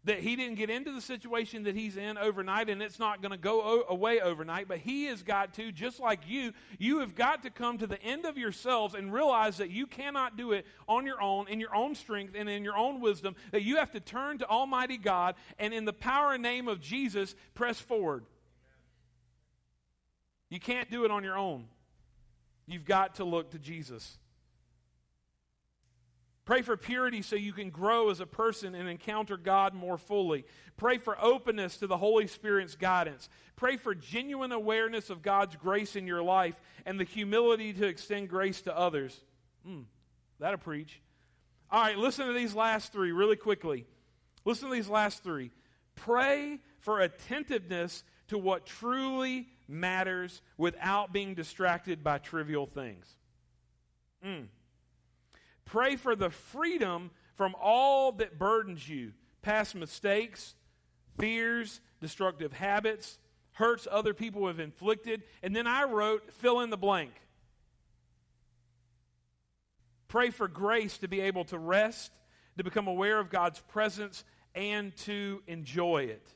that 0.05 0.19
he 0.19 0.35
didn't 0.35 0.55
get 0.55 0.69
into 0.69 0.91
the 0.91 1.01
situation 1.01 1.63
that 1.63 1.75
he's 1.75 1.95
in 1.95 2.17
overnight 2.17 2.69
and 2.69 2.81
it's 2.81 2.99
not 2.99 3.21
going 3.21 3.31
to 3.31 3.37
go 3.37 3.61
o- 3.61 3.85
away 3.87 4.19
overnight, 4.19 4.67
but 4.67 4.79
he 4.79 5.05
has 5.05 5.23
got 5.23 5.53
to, 5.53 5.71
just 5.71 5.99
like 5.99 6.19
you, 6.27 6.51
you 6.77 6.99
have 6.99 7.15
got 7.15 7.43
to 7.43 7.49
come 7.49 7.77
to 7.77 7.87
the 7.87 8.01
end 8.01 8.25
of 8.25 8.37
yourselves 8.37 8.95
and 8.95 9.13
realize 9.13 9.57
that 9.57 9.69
you 9.69 9.87
cannot 9.87 10.35
do 10.35 10.51
it 10.51 10.65
on 10.89 11.05
your 11.05 11.21
own, 11.21 11.47
in 11.47 11.59
your 11.59 11.73
own 11.73 11.95
strength, 11.95 12.33
and 12.37 12.49
in 12.49 12.63
your 12.63 12.77
own 12.77 12.99
wisdom, 12.99 13.35
that 13.51 13.63
you 13.63 13.77
have 13.77 13.91
to 13.91 13.99
turn 13.99 14.37
to 14.39 14.47
Almighty 14.47 14.97
God 14.97 15.35
and 15.57 15.73
in 15.73 15.85
the 15.85 15.93
power 15.93 16.33
and 16.33 16.43
name 16.43 16.67
of 16.67 16.81
Jesus, 16.81 17.35
press 17.53 17.79
forward. 17.79 18.25
You 20.49 20.59
can't 20.59 20.91
do 20.91 21.05
it 21.05 21.11
on 21.11 21.23
your 21.23 21.37
own. 21.37 21.65
You've 22.67 22.85
got 22.85 23.15
to 23.15 23.23
look 23.23 23.51
to 23.51 23.59
Jesus. 23.59 24.17
Pray 26.45 26.61
for 26.61 26.75
purity 26.75 27.21
so 27.21 27.37
you 27.37 27.53
can 27.53 27.69
grow 27.69 28.09
as 28.09 28.19
a 28.19 28.25
person 28.25 28.75
and 28.75 28.89
encounter 28.89 29.37
God 29.37 29.73
more 29.73 29.97
fully. 29.97 30.43
Pray 30.75 30.97
for 30.97 31.17
openness 31.21 31.77
to 31.77 31.87
the 31.87 31.97
Holy 31.97 32.27
Spirit's 32.27 32.75
guidance. 32.75 33.29
Pray 33.55 33.77
for 33.77 33.95
genuine 33.95 34.51
awareness 34.51 35.09
of 35.09 35.21
God's 35.21 35.55
grace 35.55 35.95
in 35.95 36.05
your 36.05 36.21
life 36.21 36.59
and 36.85 36.99
the 36.99 37.05
humility 37.05 37.71
to 37.73 37.87
extend 37.87 38.27
grace 38.27 38.61
to 38.63 38.77
others. 38.77 39.17
Mm, 39.65 39.85
that'll 40.39 40.57
preach. 40.57 41.01
All 41.71 41.81
right, 41.81 41.97
listen 41.97 42.27
to 42.27 42.33
these 42.33 42.53
last 42.53 42.91
three 42.91 43.13
really 43.13 43.37
quickly. 43.37 43.85
Listen 44.43 44.67
to 44.67 44.75
these 44.75 44.89
last 44.89 45.23
three. 45.23 45.51
Pray 45.95 46.59
for 46.79 46.99
attentiveness 46.99 48.03
to 48.27 48.37
what 48.37 48.65
truly 48.65 49.47
matters 49.69 50.41
without 50.57 51.13
being 51.13 51.35
distracted 51.35 52.03
by 52.03 52.17
trivial 52.17 52.65
things. 52.65 53.07
Mm. 54.25 54.47
Pray 55.65 55.95
for 55.95 56.15
the 56.15 56.29
freedom 56.29 57.11
from 57.35 57.55
all 57.61 58.11
that 58.13 58.37
burdens 58.37 58.87
you 58.87 59.13
past 59.41 59.75
mistakes, 59.75 60.55
fears, 61.19 61.81
destructive 62.01 62.53
habits, 62.53 63.17
hurts 63.53 63.87
other 63.89 64.13
people 64.13 64.47
have 64.47 64.59
inflicted. 64.59 65.23
And 65.41 65.55
then 65.55 65.67
I 65.67 65.83
wrote, 65.83 66.31
fill 66.33 66.61
in 66.61 66.69
the 66.69 66.77
blank. 66.77 67.11
Pray 70.07 70.29
for 70.29 70.47
grace 70.47 70.97
to 70.99 71.07
be 71.07 71.21
able 71.21 71.43
to 71.45 71.57
rest, 71.57 72.11
to 72.57 72.63
become 72.63 72.87
aware 72.87 73.19
of 73.19 73.29
God's 73.29 73.59
presence, 73.59 74.23
and 74.53 74.95
to 74.97 75.41
enjoy 75.47 76.03
it. 76.03 76.27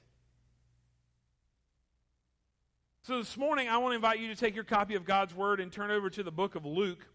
So 3.04 3.20
this 3.20 3.38
morning, 3.38 3.70
I 3.70 3.78
want 3.78 3.92
to 3.92 3.96
invite 3.96 4.20
you 4.20 4.28
to 4.28 4.36
take 4.36 4.56
your 4.56 4.64
copy 4.64 4.96
of 4.96 5.06
God's 5.06 5.34
Word 5.34 5.60
and 5.60 5.72
turn 5.72 5.92
over 5.92 6.10
to 6.10 6.24
the 6.24 6.32
book 6.32 6.56
of 6.56 6.66
Luke 6.66 7.08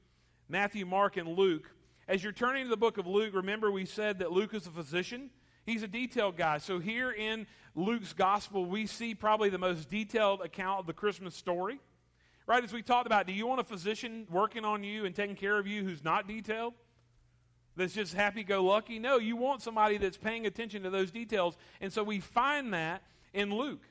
Matthew, 0.48 0.86
Mark, 0.86 1.16
and 1.16 1.36
Luke. 1.36 1.70
As 2.08 2.22
you're 2.22 2.32
turning 2.32 2.64
to 2.64 2.70
the 2.70 2.76
book 2.76 2.98
of 2.98 3.06
Luke, 3.06 3.34
remember 3.34 3.70
we 3.70 3.86
said 3.86 4.18
that 4.18 4.32
Luke 4.32 4.54
is 4.54 4.66
a 4.66 4.70
physician. 4.70 5.30
He's 5.64 5.82
a 5.82 5.88
detailed 5.88 6.36
guy. 6.36 6.58
So 6.58 6.80
here 6.80 7.12
in 7.12 7.46
Luke's 7.74 8.12
gospel, 8.12 8.66
we 8.66 8.86
see 8.86 9.14
probably 9.14 9.48
the 9.50 9.58
most 9.58 9.88
detailed 9.88 10.40
account 10.40 10.80
of 10.80 10.86
the 10.86 10.92
Christmas 10.92 11.36
story. 11.36 11.80
Right, 12.44 12.64
as 12.64 12.72
we 12.72 12.82
talked 12.82 13.06
about, 13.06 13.28
do 13.28 13.32
you 13.32 13.46
want 13.46 13.60
a 13.60 13.64
physician 13.64 14.26
working 14.28 14.64
on 14.64 14.82
you 14.82 15.04
and 15.04 15.14
taking 15.14 15.36
care 15.36 15.58
of 15.58 15.68
you 15.68 15.84
who's 15.84 16.02
not 16.02 16.26
detailed? 16.26 16.74
That's 17.76 17.94
just 17.94 18.14
happy 18.14 18.42
go 18.42 18.64
lucky? 18.64 18.98
No, 18.98 19.18
you 19.18 19.36
want 19.36 19.62
somebody 19.62 19.96
that's 19.96 20.16
paying 20.16 20.44
attention 20.44 20.82
to 20.82 20.90
those 20.90 21.12
details. 21.12 21.56
And 21.80 21.92
so 21.92 22.02
we 22.02 22.18
find 22.18 22.74
that 22.74 23.02
in 23.32 23.54
Luke. 23.54 23.84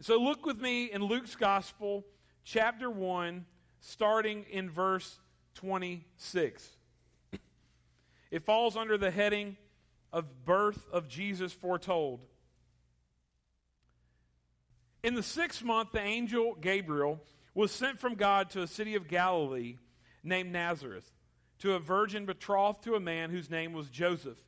So 0.00 0.16
look 0.16 0.46
with 0.46 0.60
me 0.60 0.90
in 0.90 1.04
Luke's 1.04 1.36
Gospel, 1.36 2.04
chapter 2.42 2.90
1, 2.90 3.44
starting 3.80 4.44
in 4.50 4.68
verse 4.68 5.20
26. 5.54 6.68
It 8.30 8.44
falls 8.44 8.76
under 8.76 8.96
the 8.96 9.10
heading 9.10 9.56
of 10.12 10.44
birth 10.44 10.86
of 10.92 11.08
Jesus 11.08 11.52
foretold. 11.52 12.20
In 15.02 15.14
the 15.14 15.22
sixth 15.22 15.62
month, 15.62 15.92
the 15.92 16.00
angel 16.00 16.56
Gabriel 16.60 17.20
was 17.54 17.72
sent 17.72 17.98
from 17.98 18.14
God 18.14 18.50
to 18.50 18.62
a 18.62 18.66
city 18.66 18.94
of 18.94 19.08
Galilee 19.08 19.76
named 20.22 20.52
Nazareth 20.52 21.10
to 21.58 21.74
a 21.74 21.78
virgin 21.78 22.26
betrothed 22.26 22.84
to 22.84 22.94
a 22.94 23.00
man 23.00 23.30
whose 23.30 23.50
name 23.50 23.72
was 23.72 23.88
Joseph 23.88 24.38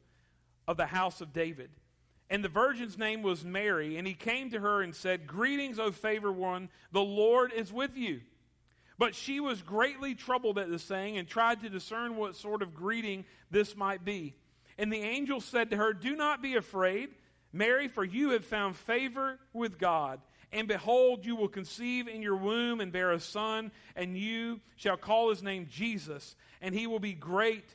of 0.67 0.77
the 0.77 0.87
house 0.87 1.21
of 1.21 1.33
David. 1.33 1.71
And 2.31 2.43
the 2.43 2.49
virgin's 2.49 2.99
name 2.99 3.23
was 3.23 3.45
Mary, 3.45 3.97
and 3.97 4.07
he 4.07 4.15
came 4.15 4.51
to 4.51 4.61
her 4.61 4.83
and 4.83 4.95
said, 4.95 5.27
Greetings, 5.27 5.79
O 5.79 5.93
favored 5.93 6.33
one, 6.33 6.71
the 6.91 7.03
Lord 7.03 7.53
is 7.53 7.73
with 7.73 7.97
you. 7.97 8.23
But 8.99 9.15
she 9.15 9.41
was 9.41 9.63
greatly 9.63 10.15
troubled 10.15 10.59
at 10.59 10.71
the 10.71 10.79
saying 10.79 11.19
and 11.19 11.27
tried 11.27 11.61
to 11.63 11.69
discern 11.69 12.17
what 12.17 12.37
sort 12.37 12.63
of 12.63 12.75
greeting 12.75 13.25
this 13.51 13.77
might 13.77 14.05
be. 14.05 14.35
And 14.79 14.93
the 14.93 15.03
angel 15.03 15.41
said 15.41 15.71
to 15.71 15.77
her, 15.77 15.93
Do 15.93 16.15
not 16.15 16.43
be 16.43 16.57
afraid, 16.57 17.11
Mary, 17.53 17.89
for 17.89 18.05
you 18.05 18.31
have 18.31 18.45
found 18.45 18.77
favor 18.77 19.39
with 19.53 19.79
God. 19.79 20.21
And 20.53 20.69
behold, 20.69 21.27
you 21.27 21.35
will 21.35 21.49
conceive 21.49 22.07
in 22.07 22.23
your 22.23 22.37
womb 22.37 22.81
and 22.81 22.93
bear 22.93 23.11
a 23.11 23.19
son, 23.19 23.73
and 23.97 24.17
you 24.17 24.61
shall 24.77 24.97
call 24.97 25.31
his 25.31 25.43
name 25.43 25.67
Jesus, 25.69 26.37
and 26.61 26.73
he 26.73 26.87
will 26.87 27.01
be 27.01 27.13
great 27.13 27.75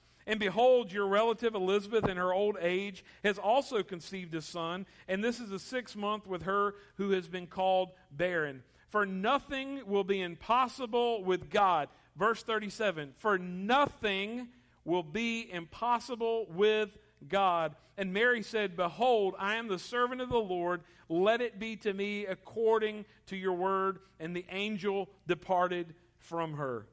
And 0.27 0.39
behold, 0.39 0.91
your 0.91 1.07
relative 1.07 1.55
Elizabeth, 1.55 2.07
in 2.07 2.17
her 2.17 2.33
old 2.33 2.57
age, 2.61 3.03
has 3.23 3.37
also 3.37 3.83
conceived 3.83 4.35
a 4.35 4.41
son, 4.41 4.85
and 5.07 5.23
this 5.23 5.39
is 5.39 5.49
the 5.49 5.59
sixth 5.59 5.95
month 5.95 6.27
with 6.27 6.43
her 6.43 6.75
who 6.97 7.11
has 7.11 7.27
been 7.27 7.47
called 7.47 7.91
barren. 8.11 8.63
For 8.89 9.05
nothing 9.05 9.81
will 9.85 10.03
be 10.03 10.21
impossible 10.21 11.23
with 11.23 11.49
God. 11.49 11.89
Verse 12.15 12.43
37 12.43 13.13
For 13.17 13.37
nothing 13.37 14.49
will 14.83 15.03
be 15.03 15.49
impossible 15.51 16.47
with 16.49 16.89
God. 17.27 17.75
And 17.97 18.13
Mary 18.13 18.43
said, 18.43 18.75
Behold, 18.75 19.35
I 19.39 19.55
am 19.55 19.67
the 19.67 19.79
servant 19.79 20.21
of 20.21 20.29
the 20.29 20.37
Lord. 20.37 20.81
Let 21.07 21.41
it 21.41 21.59
be 21.59 21.75
to 21.77 21.93
me 21.93 22.25
according 22.25 23.05
to 23.27 23.35
your 23.35 23.53
word. 23.53 23.99
And 24.19 24.35
the 24.35 24.45
angel 24.49 25.09
departed 25.27 25.93
from 26.19 26.53
her. 26.55 26.85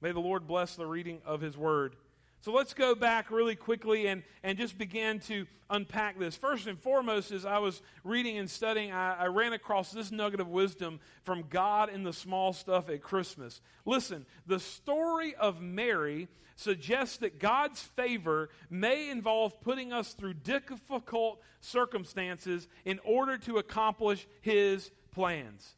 May 0.00 0.12
the 0.12 0.20
Lord 0.20 0.46
bless 0.46 0.76
the 0.76 0.86
reading 0.86 1.20
of 1.24 1.40
his 1.40 1.56
word. 1.56 1.96
So 2.40 2.52
let's 2.52 2.72
go 2.72 2.94
back 2.94 3.30
really 3.30 3.56
quickly 3.56 4.06
and, 4.06 4.22
and 4.44 4.56
just 4.56 4.78
begin 4.78 5.18
to 5.20 5.46
unpack 5.70 6.18
this. 6.18 6.36
First 6.36 6.68
and 6.68 6.78
foremost, 6.78 7.32
as 7.32 7.44
I 7.44 7.58
was 7.58 7.82
reading 8.04 8.38
and 8.38 8.48
studying, 8.48 8.92
I, 8.92 9.24
I, 9.24 9.26
ran 9.26 9.52
across 9.52 9.90
this 9.90 10.12
nugget 10.12 10.38
of 10.38 10.48
wisdom 10.48 11.00
from 11.24 11.44
God 11.50 11.90
in 11.90 12.04
the 12.04 12.12
small 12.12 12.52
stuff 12.52 12.88
at 12.88 13.02
Christmas. 13.02 13.60
Listen, 13.84 14.24
the 14.46 14.60
story 14.60 15.34
of 15.34 15.60
Mary 15.60 16.28
suggests 16.54 17.18
that 17.18 17.40
God's 17.40 17.82
favor 17.82 18.50
may 18.70 19.10
involve 19.10 19.60
putting 19.60 19.92
us 19.92 20.12
through 20.14 20.34
difficult 20.34 21.40
circumstances 21.60 22.68
in 22.84 23.00
order 23.04 23.36
to 23.38 23.58
accomplish 23.58 24.26
his 24.42 24.90
plans. 25.12 25.74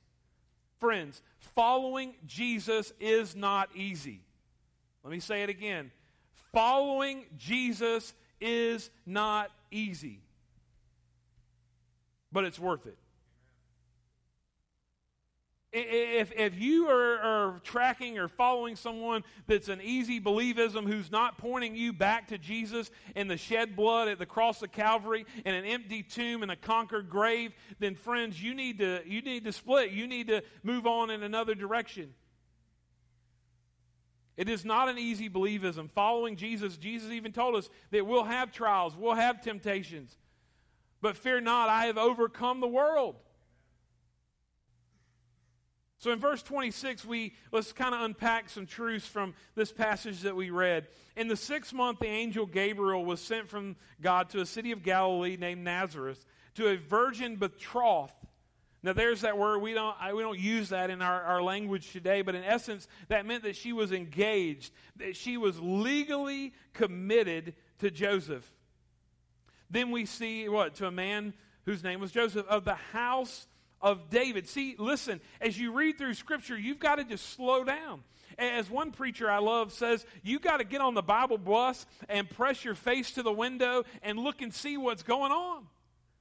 Friends, 0.79 1.23
following 1.38 2.14
Jesus 2.26 2.93
is 3.00 3.35
not 3.35 3.71
easy. 3.75 4.23
Let 5.02 5.11
me 5.11 5.21
say 5.21 5.43
it 5.43 5.49
again 5.49 5.90
Following 6.52 7.26
Jesus 7.37 8.14
is 8.40 8.90
not 9.07 9.50
easy, 9.71 10.21
but 12.33 12.45
it's 12.45 12.59
worth 12.59 12.87
it. 12.87 12.97
If, 15.73 16.33
if 16.33 16.59
you 16.59 16.88
are, 16.88 17.21
are, 17.21 17.61
tracking 17.62 18.19
or 18.19 18.26
following 18.26 18.75
someone 18.75 19.23
that's 19.47 19.69
an 19.69 19.80
easy 19.80 20.21
believism 20.21 20.85
who's 20.85 21.12
not 21.12 21.38
pointing 21.38 21.76
you 21.76 21.92
back 21.92 22.26
to 22.28 22.38
Jesus 22.38 22.90
and 23.14 23.30
the 23.30 23.37
shed 23.37 23.76
blood 23.76 24.09
at 24.09 24.19
the 24.19 24.26
cross 24.26 24.62
of 24.62 24.73
Calvary 24.73 25.26
and 25.45 25.54
an 25.54 25.64
empty 25.64 26.02
tomb 26.02 26.42
and 26.42 26.50
a 26.50 26.57
conquered 26.57 27.09
grave, 27.09 27.52
then 27.78 27.95
friends, 27.95 28.42
you 28.42 28.52
need 28.52 28.78
to, 28.78 29.00
you 29.07 29.23
need 29.23 29.45
to 29.45 29.52
split. 29.52 29.92
You 29.92 30.09
need 30.09 30.26
to 30.26 30.42
move 30.64 30.88
on 30.88 31.09
in 31.09 31.23
another 31.23 31.54
direction. 31.54 32.14
It 34.40 34.49
is 34.49 34.64
not 34.64 34.88
an 34.88 34.97
easy 34.97 35.28
believism. 35.28 35.90
Following 35.90 36.35
Jesus, 36.35 36.78
Jesus 36.78 37.11
even 37.11 37.30
told 37.30 37.56
us 37.56 37.68
that 37.90 38.06
we'll 38.06 38.25
have 38.25 38.50
trials, 38.50 38.97
we'll 38.97 39.12
have 39.12 39.42
temptations. 39.42 40.16
But 41.02 41.18
fear 41.18 41.42
not, 41.42 41.68
I 41.68 41.85
have 41.85 41.99
overcome 41.99 42.61
the 42.61 42.66
world. 42.66 43.16
So 45.99 46.11
in 46.11 46.18
verse 46.18 46.42
26, 46.42 47.04
we 47.04 47.35
let's 47.52 47.75
kind 47.75 47.94
of 47.94 48.00
unpack 48.00 48.49
some 48.49 48.64
truths 48.64 49.06
from 49.06 49.35
this 49.56 49.73
passage 49.73 50.23
that 50.23 50.35
we 50.35 50.49
read. 50.49 50.87
In 51.16 51.28
the 51.28 51.37
sixth 51.37 51.75
month, 51.75 51.99
the 51.99 52.06
angel 52.06 52.47
Gabriel 52.47 53.04
was 53.04 53.20
sent 53.20 53.47
from 53.47 53.76
God 54.00 54.30
to 54.30 54.40
a 54.40 54.47
city 54.47 54.73
of 54.73 54.82
Galilee 54.82 55.37
named 55.37 55.64
Nazareth 55.64 56.25
to 56.54 56.68
a 56.68 56.78
virgin 56.78 57.37
betrothed 57.37 58.14
now, 58.82 58.94
there's 58.94 59.20
that 59.20 59.37
word. 59.37 59.58
We 59.58 59.75
don't, 59.75 59.94
I, 60.00 60.14
we 60.14 60.22
don't 60.22 60.38
use 60.38 60.70
that 60.70 60.88
in 60.88 61.02
our, 61.02 61.22
our 61.22 61.42
language 61.42 61.92
today, 61.92 62.22
but 62.22 62.34
in 62.34 62.44
essence, 62.44 62.88
that 63.08 63.26
meant 63.26 63.42
that 63.42 63.56
she 63.56 63.75
was 63.75 63.92
engaged, 63.92 64.72
that 64.96 65.16
she 65.16 65.37
was 65.37 65.60
legally 65.60 66.54
committed 66.72 67.54
to 67.80 67.90
Joseph. 67.90 68.50
Then 69.68 69.90
we 69.90 70.06
see 70.06 70.49
what? 70.49 70.76
To 70.76 70.87
a 70.87 70.90
man 70.90 71.34
whose 71.66 71.84
name 71.84 72.00
was 72.00 72.10
Joseph 72.10 72.46
of 72.49 72.64
the 72.64 72.75
house 72.75 73.46
of 73.82 74.08
David. 74.08 74.49
See, 74.49 74.76
listen, 74.78 75.20
as 75.42 75.58
you 75.58 75.72
read 75.72 75.99
through 75.99 76.14
Scripture, 76.14 76.58
you've 76.58 76.80
got 76.80 76.96
to 76.96 77.04
just 77.04 77.34
slow 77.34 77.64
down. 77.64 78.02
As 78.38 78.70
one 78.70 78.92
preacher 78.92 79.30
I 79.30 79.38
love 79.38 79.72
says, 79.72 80.06
you've 80.22 80.40
got 80.40 80.56
to 80.58 80.64
get 80.64 80.80
on 80.80 80.94
the 80.94 81.02
Bible 81.02 81.37
bus 81.37 81.84
and 82.08 82.30
press 82.30 82.64
your 82.64 82.75
face 82.75 83.10
to 83.12 83.22
the 83.22 83.32
window 83.32 83.84
and 84.02 84.18
look 84.18 84.40
and 84.40 84.54
see 84.54 84.78
what's 84.78 85.02
going 85.02 85.32
on. 85.32 85.66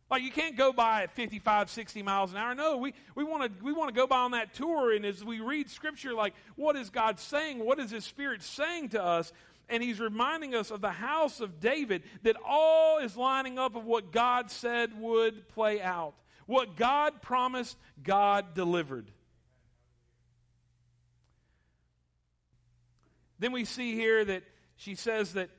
Like 0.10 0.24
you 0.24 0.32
can't 0.32 0.58
go 0.58 0.74
by 0.74 1.04
at 1.04 1.12
55, 1.12 1.70
60 1.70 2.02
miles 2.02 2.32
an 2.32 2.38
hour. 2.38 2.56
No, 2.56 2.78
we, 2.78 2.94
we 3.14 3.24
want 3.24 3.44
to 3.44 3.64
we 3.64 3.72
want 3.72 3.94
to 3.94 3.96
go 3.96 4.08
by 4.08 4.20
on 4.20 4.32
that 4.32 4.54
tour. 4.54 4.94
And 4.94 5.06
as 5.06 5.24
we 5.24 5.40
read 5.40 5.70
scripture, 5.70 6.14
like 6.14 6.34
what 6.56 6.76
is 6.76 6.90
God 6.90 7.20
saying? 7.20 7.64
What 7.64 7.80
is 7.80 7.92
his 7.92 8.06
spirit 8.06 8.42
saying 8.42 8.90
to 8.90 9.04
us? 9.04 9.32
And 9.72 9.84
he's 9.84 10.00
reminding 10.00 10.56
us 10.56 10.72
of 10.72 10.82
the 10.82 10.92
house 10.92 11.42
of 11.42 11.60
David 11.60 12.02
that 12.24 12.36
all 12.44 12.98
is 12.98 13.16
lining 13.16 13.60
up 13.60 13.76
of 13.76 13.86
what 13.86 14.12
God 14.12 14.50
said 14.50 15.00
would 15.00 15.48
play 15.50 15.80
out. 15.80 16.16
What 16.48 16.76
God 16.76 17.22
promised, 17.22 17.78
God 18.02 18.56
delivered. 18.56 19.12
Then 23.38 23.52
we 23.52 23.64
see 23.64 23.94
here 23.94 24.26
that 24.26 24.42
she 24.76 24.96
says 24.96 25.34
that, 25.34 25.52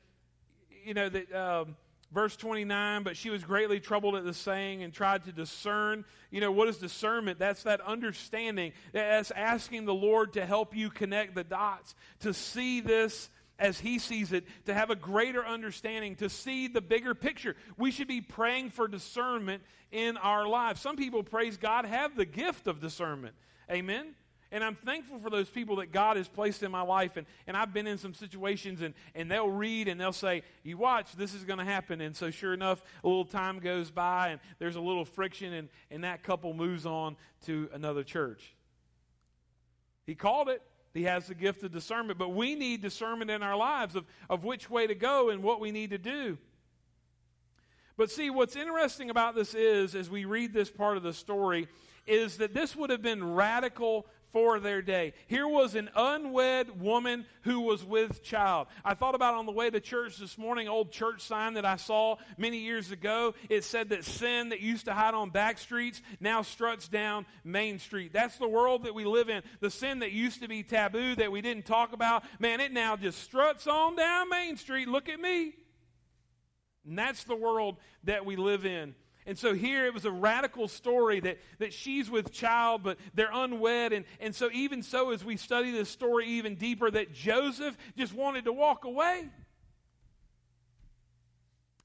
you 0.85 0.93
know, 0.93 1.09
that. 1.09 1.33
Um, 1.33 1.77
verse 2.13 2.37
29 2.37 3.03
but 3.03 3.17
she 3.17 3.31
was 3.31 3.45
greatly 3.45 3.81
troubled 3.81 4.17
at 4.17 4.25
the 4.25 4.35
saying 4.35 4.83
and 4.83 4.93
tried 4.93 5.25
to 5.25 5.33
discern 5.33 6.05
you 6.31 6.41
know 6.41 6.51
what 6.51 6.69
is 6.69 6.77
discernment 6.77 7.39
that's 7.39 7.63
that 7.63 7.81
understanding 7.83 8.73
that's 8.93 9.31
asking 9.31 9.85
the 9.85 9.95
lord 9.95 10.33
to 10.33 10.45
help 10.45 10.75
you 10.75 10.91
connect 10.91 11.35
the 11.35 11.45
dots 11.45 11.95
to 12.21 12.35
see 12.35 12.81
this 12.81 13.29
as 13.61 13.79
he 13.79 13.99
sees 13.99 14.33
it, 14.33 14.45
to 14.65 14.75
have 14.75 14.91
a 14.91 14.97
greater 14.97 15.45
understanding, 15.45 16.17
to 16.17 16.29
see 16.29 16.67
the 16.67 16.81
bigger 16.81 17.15
picture. 17.15 17.55
We 17.77 17.91
should 17.91 18.09
be 18.09 18.23
praying 18.23 18.71
for 18.71 18.89
discernment 18.89 19.63
in 19.93 20.17
our 20.17 20.49
lives. 20.49 20.81
Some 20.81 20.97
people, 20.97 21.23
praise 21.23 21.59
God, 21.59 21.85
have 21.85 22.17
the 22.17 22.25
gift 22.25 22.67
of 22.67 22.81
discernment. 22.81 23.35
Amen? 23.71 24.15
And 24.53 24.65
I'm 24.65 24.75
thankful 24.75 25.21
for 25.21 25.31
those 25.31 25.49
people 25.49 25.77
that 25.77 25.93
God 25.93 26.17
has 26.17 26.27
placed 26.27 26.63
in 26.63 26.73
my 26.73 26.83
life. 26.83 27.17
And, 27.17 27.27
and 27.47 27.57
I've 27.57 27.73
been 27.73 27.87
in 27.87 27.99
some 27.99 28.15
situations, 28.15 28.83
and, 28.83 28.95
and 29.15 29.31
they'll 29.31 29.51
read 29.51 29.87
and 29.87 30.01
they'll 30.01 30.13
say, 30.13 30.43
You 30.65 30.77
watch, 30.77 31.13
this 31.13 31.35
is 31.35 31.45
going 31.45 31.61
to 31.61 31.65
happen. 31.65 32.01
And 32.01 32.17
so, 32.17 32.31
sure 32.31 32.53
enough, 32.53 32.83
a 33.05 33.07
little 33.07 33.25
time 33.25 33.61
goes 33.61 33.91
by, 33.91 34.29
and 34.29 34.41
there's 34.59 34.77
a 34.77 34.81
little 34.81 35.05
friction, 35.05 35.53
and, 35.53 35.69
and 35.91 36.03
that 36.05 36.25
couple 36.25 36.53
moves 36.53 36.85
on 36.85 37.17
to 37.47 37.69
another 37.73 38.03
church. 38.03 38.55
He 40.05 40.17
called 40.17 40.49
it. 40.49 40.63
He 40.93 41.05
has 41.05 41.29
the 41.29 41.37
gift 41.37 41.63
of 41.63 41.71
discernment, 41.71 42.19
but 42.19 42.31
we 42.31 42.57
need 42.57 42.83
discernment 42.83 43.31
in 43.31 43.45
our 43.45 43.57
lives 43.57 43.95
of, 43.95 44.05
of 44.29 44.43
which 44.43 44.69
way 44.69 44.89
to 44.89 44.95
go 44.97 45.31
and 45.31 45.43
what 45.43 45.61
we 45.61 45.71
need 45.71 45.91
to 45.91 45.99
do. 45.99 46.37
But 47.97 48.11
see, 48.11 48.31
what's 48.31 48.57
interesting 48.57 49.11
about 49.11 49.37
this 49.37 49.55
is, 49.55 49.95
as 49.95 50.11
we 50.11 50.25
read 50.25 50.53
this 50.53 50.71
part 50.71 50.97
of 50.97 51.05
the 51.05 51.13
story, 51.13 51.69
is 52.07 52.39
that 52.39 52.55
this 52.55 52.75
would 52.75 52.91
have 52.91 53.03
been 53.03 53.35
radical 53.35 54.07
for 54.33 54.61
their 54.61 54.83
day. 54.83 55.13
Here 55.27 55.47
was 55.47 55.75
an 55.75 55.91
unwed 55.95 56.81
woman 56.81 57.27
who 57.43 57.61
was 57.61 57.85
with 57.85 58.23
child. 58.23 58.69
I 58.85 58.95
thought 58.95 59.15
about 59.15 59.35
on 59.35 59.47
the 59.47 59.53
way 59.53 59.71
to 59.71 59.81
church 59.81 60.19
this 60.19 60.39
morning, 60.39 60.69
old 60.69 60.93
church 60.93 61.23
sign 61.23 61.55
that 61.55 61.65
I 61.65 61.77
saw 61.77 62.17
many 62.37 62.59
years 62.59 62.91
ago. 62.91 63.35
It 63.49 63.65
said 63.65 63.91
that 63.91 64.05
sin 64.05 64.51
that 64.51 64.61
used 64.61 64.87
to 64.87 64.95
hide 64.95 65.15
on 65.15 65.31
back 65.31 65.59
streets 65.59 66.01
now 66.21 66.43
struts 66.43 66.89
down 66.89 67.27
Main 67.45 67.79
Street. 67.79 68.13
That's 68.13 68.39
the 68.39 68.49
world 68.49 68.85
that 68.85 68.95
we 68.95 69.05
live 69.05 69.29
in. 69.29 69.43
The 69.61 69.71
sin 69.71 70.01
that 70.01 70.13
used 70.13 70.43
to 70.43 70.49
be 70.49 70.63
taboo 70.63 71.15
that 71.17 71.33
we 71.33 71.41
didn't 71.41 71.67
talk 71.67 71.93
about, 71.93 72.25
man, 72.39 72.61
it 72.61 72.73
now 72.73 72.97
just 72.97 73.23
struts 73.23 73.67
on 73.67 73.97
down 73.97 74.29
Main 74.29 74.57
Street. 74.57 74.89
Look 74.89 75.09
at 75.09 75.21
me. 75.21 75.55
And 76.87 76.99
that's 76.99 77.25
the 77.25 77.37
world 77.37 77.77
that 78.05 78.25
we 78.25 78.37
live 78.37 78.65
in. 78.65 78.95
And 79.31 79.39
so 79.39 79.55
here 79.55 79.87
it 79.87 79.95
was 79.95 80.07
a 80.07 80.11
radical 80.11 80.67
story 80.67 81.21
that, 81.21 81.39
that 81.61 81.73
she's 81.73 82.11
with 82.11 82.33
child, 82.33 82.83
but 82.83 82.99
they're 83.15 83.31
unwed. 83.33 83.93
And, 83.93 84.05
and 84.19 84.35
so, 84.35 84.51
even 84.53 84.83
so, 84.83 85.13
as 85.13 85.25
we 85.25 85.37
study 85.37 85.71
this 85.71 85.89
story 85.89 86.27
even 86.27 86.57
deeper, 86.57 86.91
that 86.91 87.13
Joseph 87.13 87.79
just 87.97 88.13
wanted 88.13 88.47
to 88.47 88.53
walk 88.53 88.85
away. 88.85 89.29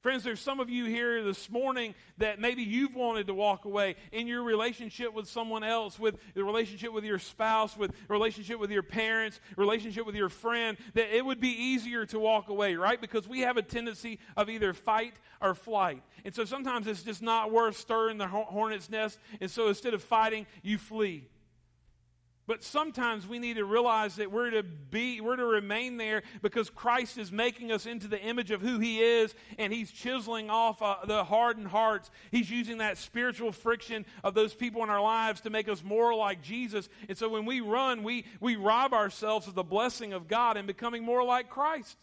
Friends, 0.05 0.23
there's 0.23 0.39
some 0.39 0.59
of 0.59 0.69
you 0.69 0.85
here 0.85 1.23
this 1.23 1.49
morning 1.49 1.95
that 2.19 2.39
maybe 2.39 2.61
you've 2.61 2.93
wanted 2.93 3.25
to 3.25 3.33
walk 3.33 3.65
away 3.65 3.95
in 4.11 4.27
your 4.27 4.43
relationship 4.43 5.15
with 5.15 5.27
someone 5.27 5.63
else, 5.63 5.97
with 5.97 6.15
the 6.35 6.43
relationship 6.43 6.93
with 6.93 7.03
your 7.03 7.17
spouse, 7.17 7.75
with 7.75 7.91
relationship 8.07 8.59
with 8.59 8.69
your 8.69 8.83
parents, 8.83 9.39
relationship 9.57 10.05
with 10.05 10.13
your 10.13 10.29
friend, 10.29 10.77
that 10.93 11.17
it 11.17 11.25
would 11.25 11.39
be 11.39 11.49
easier 11.49 12.05
to 12.05 12.19
walk 12.19 12.49
away, 12.49 12.75
right? 12.75 13.01
Because 13.01 13.27
we 13.27 13.39
have 13.39 13.57
a 13.57 13.63
tendency 13.63 14.19
of 14.37 14.47
either 14.47 14.75
fight 14.75 15.15
or 15.41 15.55
flight. 15.55 16.03
And 16.23 16.35
so 16.35 16.45
sometimes 16.45 16.85
it's 16.85 17.01
just 17.01 17.23
not 17.23 17.51
worth 17.51 17.75
stirring 17.75 18.19
the 18.19 18.27
hornet's 18.27 18.91
nest. 18.91 19.17
And 19.41 19.49
so 19.49 19.69
instead 19.69 19.95
of 19.95 20.03
fighting, 20.03 20.45
you 20.61 20.77
flee. 20.77 21.29
But 22.47 22.63
sometimes 22.63 23.27
we 23.27 23.39
need 23.39 23.55
to 23.55 23.65
realize 23.65 24.17
that 24.17 24.31
we're 24.31 24.51
to 24.51 24.61
be, 24.63 25.19
we're 25.19 25.35
to 25.35 25.45
remain 25.45 25.97
there 25.97 26.21
because 26.43 26.69
Christ 26.69 27.17
is 27.17 27.31
making 27.31 27.71
us 27.71 27.87
into 27.87 28.07
the 28.07 28.21
image 28.21 28.51
of 28.51 28.61
who 28.61 28.77
He 28.79 28.99
is, 28.99 29.33
and 29.57 29.73
He's 29.73 29.91
chiseling 29.91 30.49
off 30.49 30.81
uh, 30.81 30.97
the 31.05 31.23
hardened 31.23 31.67
hearts. 31.67 32.11
He's 32.29 32.51
using 32.51 32.77
that 32.77 32.97
spiritual 32.97 33.51
friction 33.51 34.05
of 34.23 34.35
those 34.35 34.53
people 34.53 34.83
in 34.83 34.89
our 34.89 35.01
lives 35.01 35.41
to 35.41 35.49
make 35.49 35.67
us 35.67 35.83
more 35.83 36.13
like 36.13 36.43
Jesus. 36.43 36.87
And 37.09 37.17
so 37.17 37.29
when 37.29 37.45
we 37.45 37.61
run, 37.61 38.03
we, 38.03 38.25
we 38.39 38.55
rob 38.55 38.93
ourselves 38.93 39.47
of 39.47 39.55
the 39.55 39.63
blessing 39.63 40.13
of 40.13 40.27
God 40.27 40.55
and 40.55 40.67
becoming 40.67 41.03
more 41.03 41.23
like 41.23 41.49
Christ. 41.49 41.97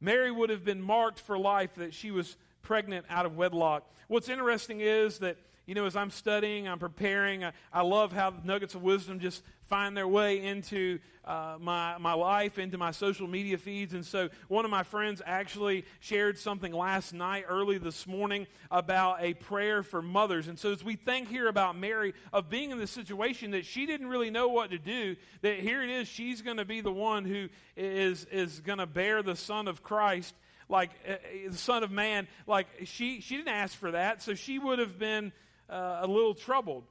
Mary 0.00 0.30
would 0.30 0.50
have 0.50 0.64
been 0.64 0.82
marked 0.82 1.18
for 1.18 1.38
life 1.38 1.74
that 1.76 1.94
she 1.94 2.10
was 2.10 2.36
pregnant 2.66 3.06
out 3.08 3.24
of 3.26 3.36
wedlock. 3.36 3.88
What's 4.08 4.28
interesting 4.28 4.80
is 4.80 5.20
that, 5.20 5.36
you 5.66 5.76
know, 5.76 5.86
as 5.86 5.94
I'm 5.94 6.10
studying, 6.10 6.66
I'm 6.66 6.80
preparing, 6.80 7.44
I, 7.44 7.52
I 7.72 7.82
love 7.82 8.12
how 8.12 8.34
nuggets 8.42 8.74
of 8.74 8.82
wisdom 8.82 9.20
just 9.20 9.44
find 9.68 9.96
their 9.96 10.08
way 10.08 10.44
into 10.44 10.98
uh, 11.24 11.58
my, 11.60 11.96
my 11.98 12.12
life, 12.12 12.58
into 12.58 12.76
my 12.76 12.90
social 12.90 13.28
media 13.28 13.56
feeds. 13.56 13.94
And 13.94 14.04
so 14.04 14.30
one 14.48 14.64
of 14.64 14.70
my 14.72 14.82
friends 14.82 15.22
actually 15.24 15.84
shared 16.00 16.38
something 16.38 16.72
last 16.72 17.14
night, 17.14 17.44
early 17.48 17.78
this 17.78 18.04
morning, 18.04 18.48
about 18.68 19.18
a 19.20 19.34
prayer 19.34 19.84
for 19.84 20.02
mothers. 20.02 20.48
And 20.48 20.58
so 20.58 20.72
as 20.72 20.82
we 20.82 20.96
think 20.96 21.28
here 21.28 21.46
about 21.46 21.76
Mary, 21.76 22.14
of 22.32 22.50
being 22.50 22.72
in 22.72 22.78
the 22.78 22.86
situation 22.88 23.52
that 23.52 23.64
she 23.64 23.86
didn't 23.86 24.08
really 24.08 24.30
know 24.30 24.48
what 24.48 24.70
to 24.70 24.78
do, 24.78 25.14
that 25.42 25.60
here 25.60 25.82
it 25.84 25.90
is, 25.90 26.08
she's 26.08 26.42
going 26.42 26.56
to 26.56 26.64
be 26.64 26.80
the 26.80 26.92
one 26.92 27.24
who 27.24 27.48
is, 27.76 28.24
is 28.32 28.58
going 28.58 28.78
to 28.78 28.86
bear 28.86 29.22
the 29.22 29.36
Son 29.36 29.68
of 29.68 29.84
Christ 29.84 30.34
like 30.68 30.90
uh, 31.08 31.14
the 31.48 31.56
son 31.56 31.82
of 31.82 31.90
man 31.90 32.26
like 32.46 32.66
she 32.84 33.20
she 33.20 33.36
didn't 33.36 33.48
ask 33.48 33.76
for 33.76 33.92
that 33.92 34.22
so 34.22 34.34
she 34.34 34.58
would 34.58 34.78
have 34.78 34.98
been 34.98 35.32
uh, 35.70 36.00
a 36.02 36.06
little 36.06 36.34
troubled 36.34 36.84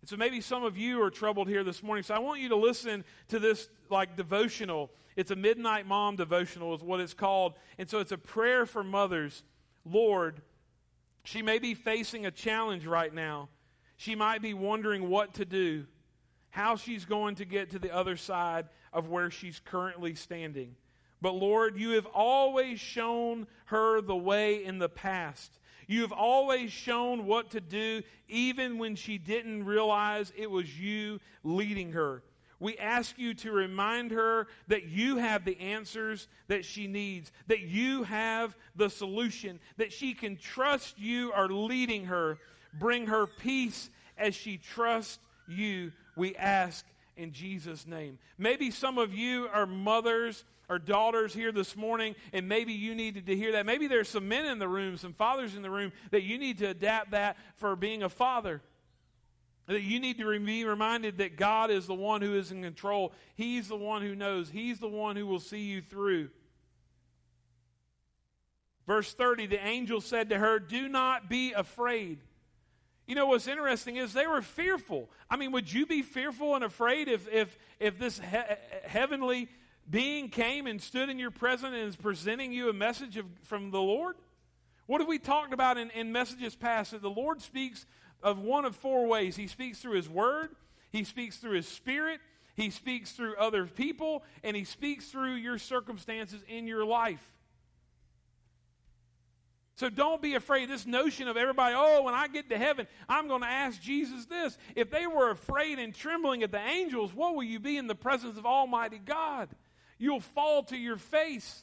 and 0.00 0.08
so 0.08 0.16
maybe 0.16 0.40
some 0.40 0.64
of 0.64 0.78
you 0.78 1.02
are 1.02 1.10
troubled 1.10 1.48
here 1.48 1.62
this 1.62 1.82
morning. 1.82 2.02
So 2.02 2.14
I 2.14 2.18
want 2.18 2.40
you 2.40 2.48
to 2.50 2.56
listen 2.56 3.04
to 3.28 3.38
this 3.38 3.68
like 3.90 4.16
devotional. 4.16 4.90
It's 5.16 5.30
a 5.30 5.36
midnight 5.36 5.86
mom 5.86 6.16
devotional 6.16 6.74
is 6.74 6.82
what 6.82 7.00
it's 7.00 7.14
called. 7.14 7.54
And 7.78 7.88
so 7.88 7.98
it's 7.98 8.12
a 8.12 8.18
prayer 8.18 8.64
for 8.64 8.82
mothers. 8.82 9.42
Lord, 9.84 10.40
she 11.24 11.42
may 11.42 11.58
be 11.58 11.74
facing 11.74 12.24
a 12.24 12.30
challenge 12.30 12.86
right 12.86 13.12
now. 13.12 13.48
She 13.96 14.14
might 14.14 14.40
be 14.40 14.54
wondering 14.54 15.10
what 15.10 15.34
to 15.34 15.44
do, 15.44 15.84
how 16.48 16.76
she's 16.76 17.04
going 17.04 17.34
to 17.36 17.44
get 17.44 17.70
to 17.70 17.78
the 17.78 17.94
other 17.94 18.16
side 18.16 18.68
of 18.94 19.08
where 19.08 19.30
she's 19.30 19.60
currently 19.62 20.14
standing. 20.14 20.76
But 21.20 21.34
Lord, 21.34 21.76
you 21.76 21.90
have 21.90 22.06
always 22.06 22.80
shown 22.80 23.46
her 23.66 24.00
the 24.00 24.16
way 24.16 24.64
in 24.64 24.78
the 24.78 24.88
past. 24.88 25.58
You 25.86 26.02
have 26.02 26.12
always 26.12 26.70
shown 26.70 27.26
what 27.26 27.50
to 27.50 27.60
do, 27.60 28.02
even 28.28 28.78
when 28.78 28.94
she 28.94 29.18
didn't 29.18 29.64
realize 29.64 30.32
it 30.36 30.50
was 30.50 30.78
you 30.78 31.20
leading 31.42 31.92
her. 31.92 32.22
We 32.60 32.76
ask 32.76 33.18
you 33.18 33.34
to 33.34 33.52
remind 33.52 34.10
her 34.10 34.46
that 34.68 34.84
you 34.84 35.16
have 35.16 35.44
the 35.44 35.58
answers 35.58 36.28
that 36.48 36.64
she 36.64 36.86
needs, 36.86 37.32
that 37.46 37.60
you 37.60 38.02
have 38.04 38.54
the 38.76 38.90
solution, 38.90 39.58
that 39.78 39.92
she 39.92 40.12
can 40.12 40.36
trust 40.36 40.98
you 40.98 41.32
are 41.32 41.48
leading 41.48 42.04
her. 42.04 42.38
Bring 42.78 43.06
her 43.06 43.26
peace 43.26 43.90
as 44.16 44.34
she 44.34 44.58
trusts 44.58 45.18
you, 45.48 45.90
we 46.16 46.36
ask 46.36 46.84
in 47.16 47.32
Jesus' 47.32 47.86
name. 47.86 48.18
Maybe 48.38 48.70
some 48.70 48.98
of 48.98 49.12
you 49.12 49.48
are 49.52 49.66
mothers 49.66 50.44
or 50.70 50.78
daughters 50.78 51.34
here 51.34 51.50
this 51.50 51.76
morning, 51.76 52.14
and 52.32 52.48
maybe 52.48 52.72
you 52.72 52.94
needed 52.94 53.26
to 53.26 53.36
hear 53.36 53.52
that. 53.52 53.66
Maybe 53.66 53.88
there's 53.88 54.08
some 54.08 54.28
men 54.28 54.46
in 54.46 54.60
the 54.60 54.68
room, 54.68 54.96
some 54.96 55.12
fathers 55.12 55.56
in 55.56 55.62
the 55.62 55.70
room, 55.70 55.92
that 56.12 56.22
you 56.22 56.38
need 56.38 56.58
to 56.58 56.66
adapt 56.66 57.10
that 57.10 57.36
for 57.56 57.74
being 57.74 58.04
a 58.04 58.08
father. 58.08 58.62
That 59.66 59.82
you 59.82 59.98
need 59.98 60.18
to 60.18 60.38
be 60.38 60.64
reminded 60.64 61.18
that 61.18 61.36
God 61.36 61.72
is 61.72 61.88
the 61.88 61.94
one 61.94 62.22
who 62.22 62.36
is 62.36 62.52
in 62.52 62.62
control. 62.62 63.12
He's 63.34 63.66
the 63.66 63.76
one 63.76 64.02
who 64.02 64.14
knows. 64.14 64.48
He's 64.48 64.78
the 64.78 64.88
one 64.88 65.16
who 65.16 65.26
will 65.26 65.40
see 65.40 65.62
you 65.62 65.82
through. 65.82 66.30
Verse 68.86 69.12
30 69.12 69.46
the 69.46 69.64
angel 69.64 70.00
said 70.00 70.30
to 70.30 70.38
her, 70.38 70.60
Do 70.60 70.88
not 70.88 71.28
be 71.28 71.52
afraid. 71.52 72.20
You 73.08 73.16
know 73.16 73.26
what's 73.26 73.48
interesting 73.48 73.96
is 73.96 74.12
they 74.12 74.28
were 74.28 74.40
fearful. 74.40 75.10
I 75.28 75.36
mean, 75.36 75.50
would 75.50 75.72
you 75.72 75.84
be 75.84 76.02
fearful 76.02 76.54
and 76.54 76.62
afraid 76.62 77.08
if, 77.08 77.26
if, 77.32 77.58
if 77.80 77.98
this 77.98 78.20
he- 78.20 78.88
heavenly 78.88 79.48
being 79.90 80.28
came 80.28 80.66
and 80.66 80.80
stood 80.80 81.08
in 81.08 81.18
your 81.18 81.30
presence 81.30 81.74
and 81.74 81.88
is 81.88 81.96
presenting 81.96 82.52
you 82.52 82.68
a 82.68 82.72
message 82.72 83.16
of, 83.16 83.26
from 83.42 83.70
the 83.70 83.80
Lord? 83.80 84.16
What 84.86 85.00
have 85.00 85.08
we 85.08 85.18
talked 85.18 85.52
about 85.52 85.78
in, 85.78 85.90
in 85.90 86.12
messages 86.12 86.54
past? 86.54 86.92
That 86.92 87.02
the 87.02 87.10
Lord 87.10 87.40
speaks 87.40 87.86
of 88.22 88.38
one 88.38 88.64
of 88.64 88.76
four 88.76 89.06
ways 89.06 89.36
He 89.36 89.46
speaks 89.46 89.78
through 89.78 89.96
His 89.96 90.08
Word, 90.08 90.50
He 90.90 91.04
speaks 91.04 91.36
through 91.36 91.56
His 91.56 91.68
Spirit, 91.68 92.20
He 92.56 92.70
speaks 92.70 93.12
through 93.12 93.36
other 93.36 93.66
people, 93.66 94.22
and 94.42 94.56
He 94.56 94.64
speaks 94.64 95.06
through 95.06 95.34
your 95.34 95.58
circumstances 95.58 96.42
in 96.48 96.66
your 96.66 96.84
life. 96.84 97.24
So 99.76 99.88
don't 99.88 100.20
be 100.20 100.34
afraid. 100.34 100.68
This 100.68 100.84
notion 100.84 101.26
of 101.26 101.38
everybody, 101.38 101.74
oh, 101.74 102.02
when 102.02 102.12
I 102.12 102.28
get 102.28 102.50
to 102.50 102.58
heaven, 102.58 102.86
I'm 103.08 103.28
going 103.28 103.40
to 103.40 103.48
ask 103.48 103.80
Jesus 103.80 104.26
this. 104.26 104.58
If 104.76 104.90
they 104.90 105.06
were 105.06 105.30
afraid 105.30 105.78
and 105.78 105.94
trembling 105.94 106.42
at 106.42 106.52
the 106.52 106.60
angels, 106.60 107.14
what 107.14 107.34
will 107.34 107.44
you 107.44 107.58
be 107.58 107.78
in 107.78 107.86
the 107.86 107.94
presence 107.94 108.36
of 108.36 108.44
Almighty 108.44 108.98
God? 108.98 109.48
You'll 110.00 110.20
fall 110.20 110.64
to 110.64 110.76
your 110.76 110.96
face. 110.96 111.62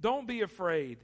Don't 0.00 0.28
be 0.28 0.42
afraid. 0.42 0.98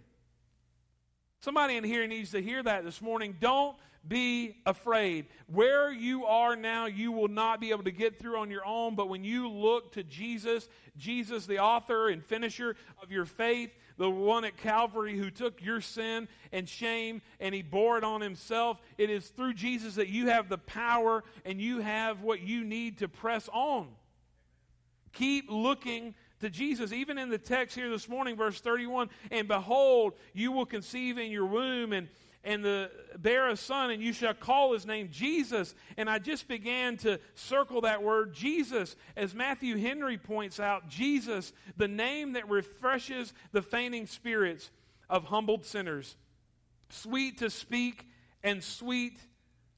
Somebody 1.40 1.76
in 1.76 1.82
here 1.82 2.06
needs 2.06 2.32
to 2.32 2.42
hear 2.42 2.62
that 2.62 2.84
this 2.84 3.00
morning. 3.00 3.34
Don't 3.40 3.74
be 4.06 4.58
afraid. 4.66 5.26
Where 5.46 5.90
you 5.90 6.26
are 6.26 6.54
now, 6.54 6.84
you 6.86 7.12
will 7.12 7.28
not 7.28 7.60
be 7.60 7.70
able 7.70 7.84
to 7.84 7.90
get 7.90 8.18
through 8.18 8.36
on 8.36 8.50
your 8.50 8.66
own, 8.66 8.94
but 8.94 9.08
when 9.08 9.24
you 9.24 9.48
look 9.48 9.92
to 9.92 10.02
Jesus, 10.02 10.68
Jesus, 10.98 11.46
the 11.46 11.58
author 11.60 12.10
and 12.10 12.22
finisher 12.22 12.76
of 13.02 13.10
your 13.10 13.24
faith, 13.24 13.70
the 14.02 14.10
one 14.10 14.44
at 14.44 14.56
Calvary 14.56 15.16
who 15.16 15.30
took 15.30 15.62
your 15.62 15.80
sin 15.80 16.26
and 16.50 16.68
shame 16.68 17.22
and 17.38 17.54
he 17.54 17.62
bore 17.62 17.96
it 17.98 18.02
on 18.02 18.20
himself, 18.20 18.80
it 18.98 19.10
is 19.10 19.28
through 19.28 19.54
Jesus 19.54 19.94
that 19.94 20.08
you 20.08 20.26
have 20.26 20.48
the 20.48 20.58
power 20.58 21.22
and 21.44 21.60
you 21.60 21.78
have 21.78 22.20
what 22.20 22.40
you 22.40 22.64
need 22.64 22.98
to 22.98 23.06
press 23.06 23.48
on. 23.52 23.86
Keep 25.12 25.52
looking 25.52 26.16
to 26.40 26.50
Jesus. 26.50 26.92
Even 26.92 27.16
in 27.16 27.30
the 27.30 27.38
text 27.38 27.76
here 27.76 27.88
this 27.90 28.08
morning, 28.08 28.34
verse 28.34 28.60
31, 28.60 29.08
and 29.30 29.46
behold, 29.46 30.14
you 30.32 30.50
will 30.50 30.66
conceive 30.66 31.16
in 31.16 31.30
your 31.30 31.46
womb 31.46 31.92
and 31.92 32.08
and 32.44 32.64
the 32.64 32.90
bear 33.16 33.48
a 33.48 33.56
son, 33.56 33.90
and 33.90 34.02
you 34.02 34.12
shall 34.12 34.34
call 34.34 34.72
his 34.72 34.84
name 34.84 35.08
Jesus. 35.12 35.74
And 35.96 36.10
I 36.10 36.18
just 36.18 36.48
began 36.48 36.96
to 36.98 37.20
circle 37.34 37.82
that 37.82 38.02
word 38.02 38.34
Jesus. 38.34 38.96
As 39.16 39.34
Matthew 39.34 39.76
Henry 39.76 40.18
points 40.18 40.58
out, 40.58 40.88
Jesus, 40.88 41.52
the 41.76 41.88
name 41.88 42.32
that 42.32 42.48
refreshes 42.48 43.32
the 43.52 43.62
fainting 43.62 44.06
spirits 44.06 44.70
of 45.08 45.24
humbled 45.24 45.64
sinners, 45.64 46.16
sweet 46.88 47.38
to 47.38 47.50
speak 47.50 48.06
and 48.42 48.62
sweet 48.62 49.18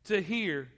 to 0.05 0.23
hear. 0.23 0.69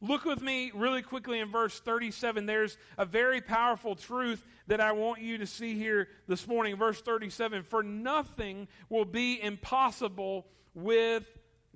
Look 0.00 0.26
with 0.26 0.42
me 0.42 0.70
really 0.74 1.02
quickly 1.02 1.40
in 1.40 1.50
verse 1.50 1.80
37. 1.80 2.46
There's 2.46 2.76
a 2.98 3.06
very 3.06 3.40
powerful 3.40 3.96
truth 3.96 4.44
that 4.66 4.80
I 4.80 4.92
want 4.92 5.22
you 5.22 5.38
to 5.38 5.46
see 5.46 5.78
here 5.78 6.08
this 6.28 6.46
morning. 6.46 6.76
Verse 6.76 7.00
37 7.00 7.62
For 7.62 7.82
nothing 7.82 8.68
will 8.90 9.06
be 9.06 9.42
impossible 9.42 10.46
with 10.74 11.24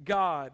God. 0.05 0.53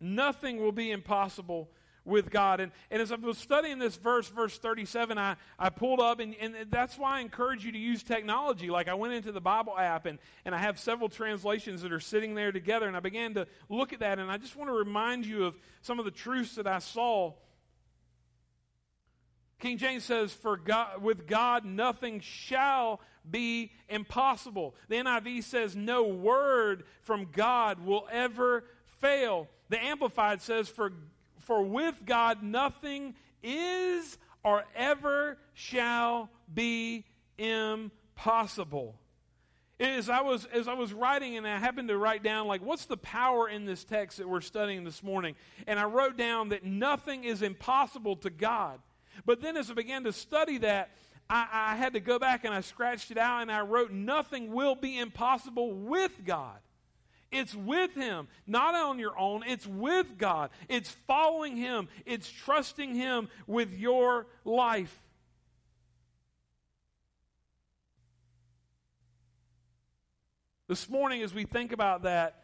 Nothing 0.00 0.58
will 0.58 0.72
be 0.72 0.90
impossible 0.90 1.70
with 2.04 2.30
God. 2.30 2.60
And, 2.60 2.72
and 2.90 3.00
as 3.00 3.12
I 3.12 3.16
was 3.16 3.38
studying 3.38 3.78
this 3.78 3.96
verse, 3.96 4.28
verse 4.28 4.58
37, 4.58 5.18
I, 5.18 5.36
I 5.58 5.70
pulled 5.70 6.00
up, 6.00 6.20
and, 6.20 6.34
and 6.40 6.54
that's 6.70 6.98
why 6.98 7.18
I 7.18 7.20
encourage 7.20 7.64
you 7.64 7.72
to 7.72 7.78
use 7.78 8.02
technology. 8.02 8.70
Like 8.70 8.88
I 8.88 8.94
went 8.94 9.14
into 9.14 9.32
the 9.32 9.40
Bible 9.40 9.78
app, 9.78 10.06
and, 10.06 10.18
and 10.44 10.54
I 10.54 10.58
have 10.58 10.78
several 10.78 11.08
translations 11.08 11.82
that 11.82 11.92
are 11.92 12.00
sitting 12.00 12.34
there 12.34 12.52
together, 12.52 12.86
and 12.86 12.96
I 12.96 13.00
began 13.00 13.34
to 13.34 13.46
look 13.68 13.92
at 13.92 14.00
that, 14.00 14.18
and 14.18 14.30
I 14.30 14.38
just 14.38 14.56
want 14.56 14.70
to 14.70 14.74
remind 14.74 15.26
you 15.26 15.44
of 15.44 15.56
some 15.82 15.98
of 15.98 16.04
the 16.04 16.10
truths 16.10 16.56
that 16.56 16.66
I 16.66 16.80
saw. 16.80 17.34
King 19.60 19.78
James 19.78 20.02
says, 20.02 20.32
For 20.32 20.56
God, 20.56 21.00
with 21.02 21.28
God 21.28 21.64
nothing 21.64 22.18
shall 22.20 23.00
be 23.30 23.72
impossible. 23.88 24.74
The 24.88 24.96
NIV 24.96 25.44
says, 25.44 25.76
No 25.76 26.04
word 26.04 26.84
from 27.02 27.28
God 27.32 27.84
will 27.84 28.06
ever 28.10 28.64
fail. 29.00 29.48
The 29.68 29.82
Amplified 29.82 30.42
says, 30.42 30.68
For, 30.68 30.92
for 31.40 31.62
with 31.62 32.04
God 32.04 32.42
nothing 32.42 33.14
is 33.42 34.18
or 34.44 34.64
ever 34.74 35.38
shall 35.54 36.30
be 36.52 37.04
impossible. 37.38 38.96
As 39.80 40.08
I 40.08 40.20
was 40.20 40.44
as 40.46 40.68
I 40.68 40.74
was 40.74 40.92
writing, 40.92 41.36
and 41.36 41.46
I 41.46 41.58
happened 41.58 41.88
to 41.88 41.98
write 41.98 42.22
down 42.22 42.46
like, 42.46 42.62
what's 42.62 42.84
the 42.84 42.96
power 42.96 43.48
in 43.48 43.64
this 43.64 43.82
text 43.82 44.18
that 44.18 44.28
we're 44.28 44.40
studying 44.40 44.84
this 44.84 45.02
morning? 45.02 45.34
And 45.66 45.78
I 45.78 45.84
wrote 45.84 46.16
down 46.16 46.50
that 46.50 46.64
nothing 46.64 47.24
is 47.24 47.42
impossible 47.42 48.16
to 48.16 48.30
God. 48.30 48.78
But 49.26 49.40
then 49.40 49.56
as 49.56 49.70
I 49.70 49.74
began 49.74 50.04
to 50.04 50.12
study 50.12 50.58
that, 50.58 50.90
I, 51.32 51.46
I 51.72 51.76
had 51.76 51.94
to 51.94 52.00
go 52.00 52.18
back 52.18 52.44
and 52.44 52.52
I 52.52 52.60
scratched 52.60 53.10
it 53.10 53.16
out 53.16 53.40
and 53.40 53.50
I 53.50 53.62
wrote, 53.62 53.90
Nothing 53.90 54.52
will 54.52 54.74
be 54.74 54.98
impossible 54.98 55.72
with 55.72 56.12
God. 56.26 56.58
It's 57.30 57.54
with 57.54 57.94
Him, 57.94 58.28
not 58.46 58.74
on 58.74 58.98
your 58.98 59.18
own. 59.18 59.42
It's 59.46 59.66
with 59.66 60.18
God. 60.18 60.50
It's 60.68 60.90
following 61.06 61.56
Him. 61.56 61.88
It's 62.04 62.30
trusting 62.30 62.94
Him 62.94 63.30
with 63.46 63.72
your 63.72 64.26
life. 64.44 64.94
This 70.68 70.86
morning, 70.90 71.22
as 71.22 71.32
we 71.32 71.44
think 71.44 71.72
about 71.72 72.02
that, 72.02 72.42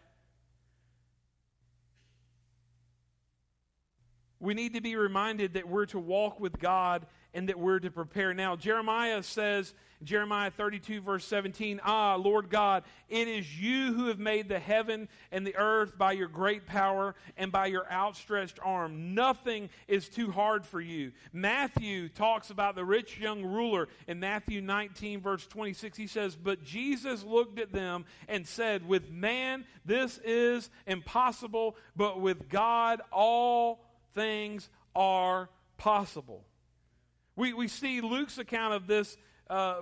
we 4.40 4.54
need 4.54 4.72
to 4.72 4.80
be 4.80 4.96
reminded 4.96 5.54
that 5.54 5.68
we're 5.68 5.86
to 5.86 5.98
walk 5.98 6.40
with 6.40 6.58
God 6.58 7.06
and 7.34 7.48
that 7.48 7.58
we're 7.58 7.78
to 7.78 7.90
prepare 7.90 8.34
now. 8.34 8.56
Jeremiah 8.56 9.22
says, 9.22 9.74
Jeremiah 10.04 10.50
32, 10.50 11.00
verse 11.00 11.24
17, 11.24 11.80
Ah, 11.82 12.14
Lord 12.14 12.50
God, 12.50 12.84
it 13.08 13.26
is 13.26 13.60
you 13.60 13.92
who 13.92 14.06
have 14.06 14.18
made 14.18 14.48
the 14.48 14.58
heaven 14.58 15.08
and 15.32 15.46
the 15.46 15.56
earth 15.56 15.98
by 15.98 16.12
your 16.12 16.28
great 16.28 16.66
power 16.66 17.16
and 17.36 17.50
by 17.50 17.66
your 17.66 17.90
outstretched 17.90 18.60
arm. 18.62 19.14
Nothing 19.14 19.70
is 19.88 20.08
too 20.08 20.30
hard 20.30 20.64
for 20.64 20.80
you. 20.80 21.12
Matthew 21.32 22.08
talks 22.08 22.50
about 22.50 22.76
the 22.76 22.84
rich 22.84 23.18
young 23.18 23.44
ruler 23.44 23.88
in 24.06 24.20
Matthew 24.20 24.60
19, 24.60 25.20
verse 25.20 25.46
26. 25.46 25.96
He 25.96 26.06
says, 26.06 26.36
But 26.36 26.62
Jesus 26.62 27.24
looked 27.24 27.58
at 27.58 27.72
them 27.72 28.04
and 28.28 28.46
said, 28.46 28.86
With 28.86 29.10
man 29.10 29.64
this 29.84 30.18
is 30.24 30.70
impossible, 30.86 31.76
but 31.96 32.20
with 32.20 32.48
God 32.48 33.00
all 33.10 33.80
things 34.14 34.68
are 34.94 35.48
possible. 35.76 36.44
We, 37.38 37.52
we 37.52 37.68
see 37.68 38.00
Luke's 38.00 38.38
account 38.38 38.74
of 38.74 38.88
this 38.88 39.16
uh, 39.48 39.76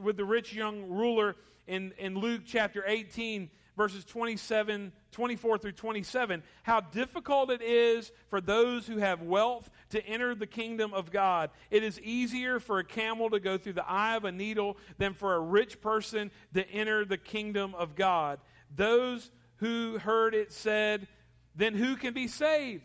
with 0.00 0.16
the 0.16 0.24
rich 0.24 0.54
young 0.54 0.88
ruler 0.88 1.34
in, 1.66 1.92
in 1.98 2.14
Luke 2.14 2.42
chapter 2.46 2.84
18, 2.86 3.50
verses 3.76 4.04
27, 4.04 4.92
24 5.10 5.58
through 5.58 5.72
27, 5.72 6.44
how 6.62 6.78
difficult 6.78 7.50
it 7.50 7.60
is 7.60 8.12
for 8.28 8.40
those 8.40 8.86
who 8.86 8.98
have 8.98 9.20
wealth 9.20 9.68
to 9.90 10.06
enter 10.06 10.36
the 10.36 10.46
kingdom 10.46 10.94
of 10.94 11.10
God. 11.10 11.50
It 11.72 11.82
is 11.82 11.98
easier 11.98 12.60
for 12.60 12.78
a 12.78 12.84
camel 12.84 13.30
to 13.30 13.40
go 13.40 13.58
through 13.58 13.72
the 13.72 13.90
eye 13.90 14.14
of 14.14 14.24
a 14.24 14.30
needle 14.30 14.76
than 14.98 15.14
for 15.14 15.34
a 15.34 15.40
rich 15.40 15.80
person 15.80 16.30
to 16.54 16.64
enter 16.70 17.04
the 17.04 17.18
kingdom 17.18 17.74
of 17.74 17.96
God. 17.96 18.38
Those 18.72 19.28
who 19.56 19.98
heard 19.98 20.36
it 20.36 20.52
said, 20.52 21.08
Then 21.56 21.74
who 21.74 21.96
can 21.96 22.14
be 22.14 22.28
saved? 22.28 22.84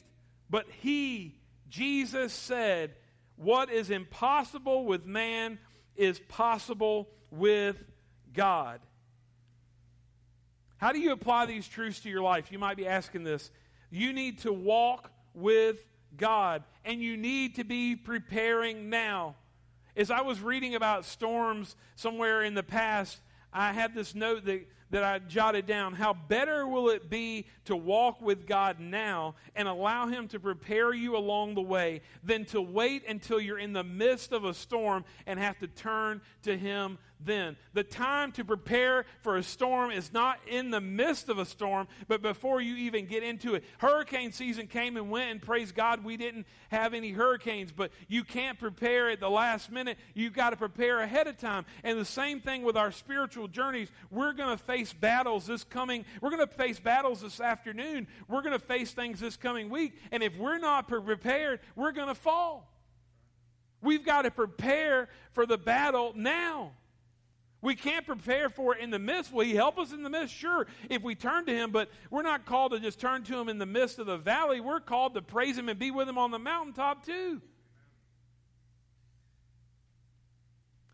But 0.50 0.66
he, 0.82 1.36
Jesus, 1.70 2.34
said, 2.34 2.96
what 3.38 3.72
is 3.72 3.90
impossible 3.90 4.86
with 4.86 5.06
man 5.06 5.60
is 5.96 6.20
possible 6.28 7.08
with 7.32 7.78
God. 8.34 8.82
How 10.78 10.92
do 10.92 11.00
you 11.00 11.12
apply 11.12 11.46
these 11.46 11.68
truths 11.68 12.02
to 12.02 12.10
your 12.10 12.22
life? 12.22 12.52
You 12.52 12.60
might 12.60 12.78
be 12.78 12.88
asking 12.88 13.24
this. 13.24 13.50
You 13.90 14.14
need 14.14 14.40
to 14.40 14.54
walk 14.54 15.12
with 15.34 15.78
God, 16.18 16.64
and 16.84 17.02
you 17.02 17.18
need 17.18 17.56
to 17.56 17.64
be 17.64 17.96
preparing 17.96 18.90
now. 18.90 19.36
As 19.96 20.12
I 20.12 20.22
was 20.22 20.40
reading 20.40 20.76
about 20.76 21.06
storms 21.06 21.76
somewhere 21.96 22.44
in 22.44 22.54
the 22.54 22.64
past, 22.64 23.20
I 23.52 23.74
had 23.74 23.96
this 23.96 24.14
note 24.14 24.46
that 24.46 24.68
that 24.92 25.04
I 25.04 25.20
jotted 25.20 25.66
down. 25.66 25.94
How 25.94 26.14
better 26.14 26.68
will 26.68 26.90
it 26.90 27.10
be 27.10 27.48
to 27.66 27.76
walk 27.76 28.22
with 28.22 28.48
God 28.48 28.80
now 28.80 29.36
and 29.56 29.68
allow 29.68 30.08
Him 30.08 30.28
to 30.30 30.40
prepare 30.40 30.94
you 30.94 31.18
along 31.18 31.56
the 31.56 31.62
way 31.62 32.02
than 32.24 32.46
to 32.46 32.62
wait 32.62 33.04
until 33.08 33.40
you're 33.40 33.60
in 33.60 33.74
the 33.74 33.84
midst 33.84 34.32
of 34.32 34.46
a 34.46 34.54
storm 34.54 35.06
and 35.26 35.40
have 35.40 35.60
to 35.60 35.68
turn 35.68 36.22
to 36.44 36.58
Him 36.58 36.98
then. 37.20 37.58
The 37.74 37.84
time 37.84 38.32
to 38.34 38.46
prepare 38.46 39.06
for 39.22 39.38
a 39.38 39.44
storm 39.44 39.92
is 39.92 40.14
not 40.14 40.40
in 40.48 40.70
the 40.70 40.82
midst 40.82 41.30
of 41.30 41.40
a 41.40 41.46
storm, 41.46 41.88
but 42.08 42.22
before 42.22 42.62
you 42.62 42.76
even 42.76 43.08
get 43.08 43.24
into 43.24 43.56
it. 43.56 43.64
Hurricane 43.80 44.32
season 44.32 44.68
came 44.68 44.98
and 44.98 45.10
went, 45.10 45.32
and 45.32 45.42
praise 45.42 45.72
God, 45.72 46.04
we 46.04 46.16
didn't 46.16 46.46
have 46.70 46.94
any 46.94 47.12
hurricanes, 47.12 47.72
but 47.72 47.92
you 48.08 48.24
can't 48.24 48.60
prepare 48.60 49.10
at 49.10 49.20
the 49.20 49.30
last 49.30 49.72
minute. 49.72 49.98
You've 50.14 50.34
got 50.34 50.52
to 50.52 50.58
prepare 50.58 51.00
ahead 51.00 51.28
of 51.28 51.38
time. 51.38 51.66
And 51.84 52.00
the 52.00 52.06
same 52.06 52.40
thing 52.40 52.64
with 52.64 52.78
our 52.78 52.92
spiritual 52.92 53.48
journeys. 53.48 53.90
We're 54.12 54.34
going 54.34 54.56
to 54.56 54.64
face 54.64 54.77
battles 54.94 55.48
this 55.48 55.64
coming, 55.64 56.06
we're 56.22 56.30
going 56.30 56.48
to 56.48 56.54
face 56.54 56.80
battles 56.80 57.22
this 57.22 57.40
afternoon. 57.40 58.08
We're 58.28 58.42
going 58.42 58.58
to 58.58 58.66
face 58.66 58.92
things 58.92 59.20
this 59.20 59.36
coming 59.38 59.70
week. 59.70 59.94
And 60.12 60.24
if 60.24 60.36
we're 60.38 60.60
not 60.60 60.88
prepared, 60.88 61.60
we're 61.76 61.92
going 61.92 62.08
to 62.08 62.16
fall. 62.16 62.72
We've 63.82 64.06
got 64.06 64.24
to 64.24 64.32
prepare 64.32 65.10
for 65.34 65.46
the 65.46 65.58
battle 65.58 66.14
now. 66.16 66.72
We 67.62 67.76
can't 67.76 68.06
prepare 68.06 68.50
for 68.50 68.76
it 68.76 68.82
in 68.82 68.92
the 68.92 69.00
midst. 69.00 69.34
Will 69.34 69.46
He 69.46 69.56
help 69.56 69.80
us 69.80 69.92
in 69.92 70.04
the 70.04 70.10
midst? 70.10 70.34
Sure, 70.34 70.68
if 70.90 71.02
we 71.02 71.16
turn 71.16 71.46
to 71.46 71.54
Him, 71.54 71.72
but 71.72 71.90
we're 72.12 72.22
not 72.22 72.46
called 72.46 72.72
to 72.72 72.80
just 72.80 73.00
turn 73.00 73.24
to 73.24 73.40
Him 73.40 73.50
in 73.50 73.58
the 73.58 73.66
midst 73.66 74.00
of 74.00 74.06
the 74.06 74.18
valley. 74.18 74.60
We're 74.60 74.80
called 74.80 75.16
to 75.16 75.22
praise 75.22 75.58
Him 75.58 75.68
and 75.68 75.80
be 75.80 75.90
with 75.90 76.08
Him 76.08 76.18
on 76.18 76.32
the 76.32 76.40
mountaintop 76.40 77.06
too. 77.06 77.42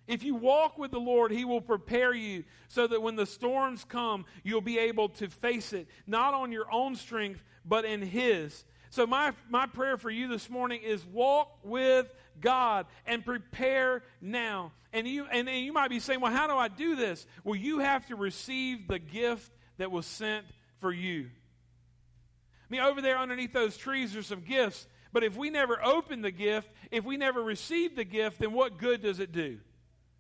If 0.08 0.24
you 0.24 0.36
walk 0.36 0.78
with 0.78 0.92
the 0.92 1.00
Lord, 1.00 1.32
He 1.32 1.46
will 1.46 1.62
prepare 1.62 2.14
you 2.14 2.44
so 2.68 2.88
that 2.88 3.02
when 3.02 3.16
the 3.16 3.26
storms 3.26 3.86
come, 3.86 4.26
you'll 4.44 4.62
be 4.62 4.78
able 4.80 5.10
to 5.10 5.30
face 5.30 5.74
it, 5.74 5.88
not 6.06 6.34
on 6.34 6.52
your 6.52 6.72
own 6.72 6.96
strength, 6.96 7.42
but 7.66 7.86
in 7.86 8.02
His. 8.02 8.66
So, 8.90 9.08
my, 9.08 9.32
my 9.50 9.66
prayer 9.66 9.98
for 9.98 10.12
you 10.12 10.28
this 10.28 10.50
morning 10.50 10.82
is 10.84 11.04
walk 11.06 11.58
with 11.64 12.14
God 12.40 12.86
and 13.08 13.26
prepare 13.26 14.04
now. 14.22 14.72
And 14.92 15.08
you, 15.08 15.26
and, 15.32 15.50
and 15.50 15.66
you 15.66 15.74
might 15.74 15.90
be 15.90 16.00
saying, 16.00 16.20
well, 16.20 16.32
how 16.32 16.46
do 16.46 16.54
I 16.54 16.68
do 16.68 16.96
this? 16.96 17.26
Well, 17.44 17.56
you 17.56 17.80
have 17.80 18.06
to 18.08 18.16
receive 18.16 18.88
the 18.88 19.00
gift 19.00 19.52
that 19.78 19.90
was 19.90 20.06
sent 20.06 20.46
for 20.80 20.92
you. 20.92 21.26
I 21.26 22.66
mean, 22.70 22.82
over 22.82 23.02
there 23.02 23.18
underneath 23.18 23.54
those 23.54 23.78
trees, 23.78 24.14
there's 24.14 24.28
some 24.28 24.42
gifts. 24.42 24.86
But 25.12 25.24
if 25.24 25.36
we 25.36 25.50
never 25.50 25.84
open 25.84 26.22
the 26.22 26.32
gift, 26.32 26.70
if 26.92 27.04
we 27.04 27.18
never 27.18 27.42
receive 27.42 27.96
the 27.96 28.04
gift, 28.04 28.40
then 28.40 28.52
what 28.52 28.78
good 28.78 29.02
does 29.02 29.20
it 29.20 29.32
do? 29.32 29.60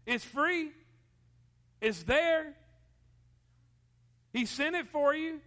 It's 0.05 0.25
free, 0.25 0.71
it's 1.81 2.03
there. 2.03 2.53
He 4.33 4.45
sent 4.45 4.75
it 4.75 4.87
for 4.87 5.13
you, 5.13 5.39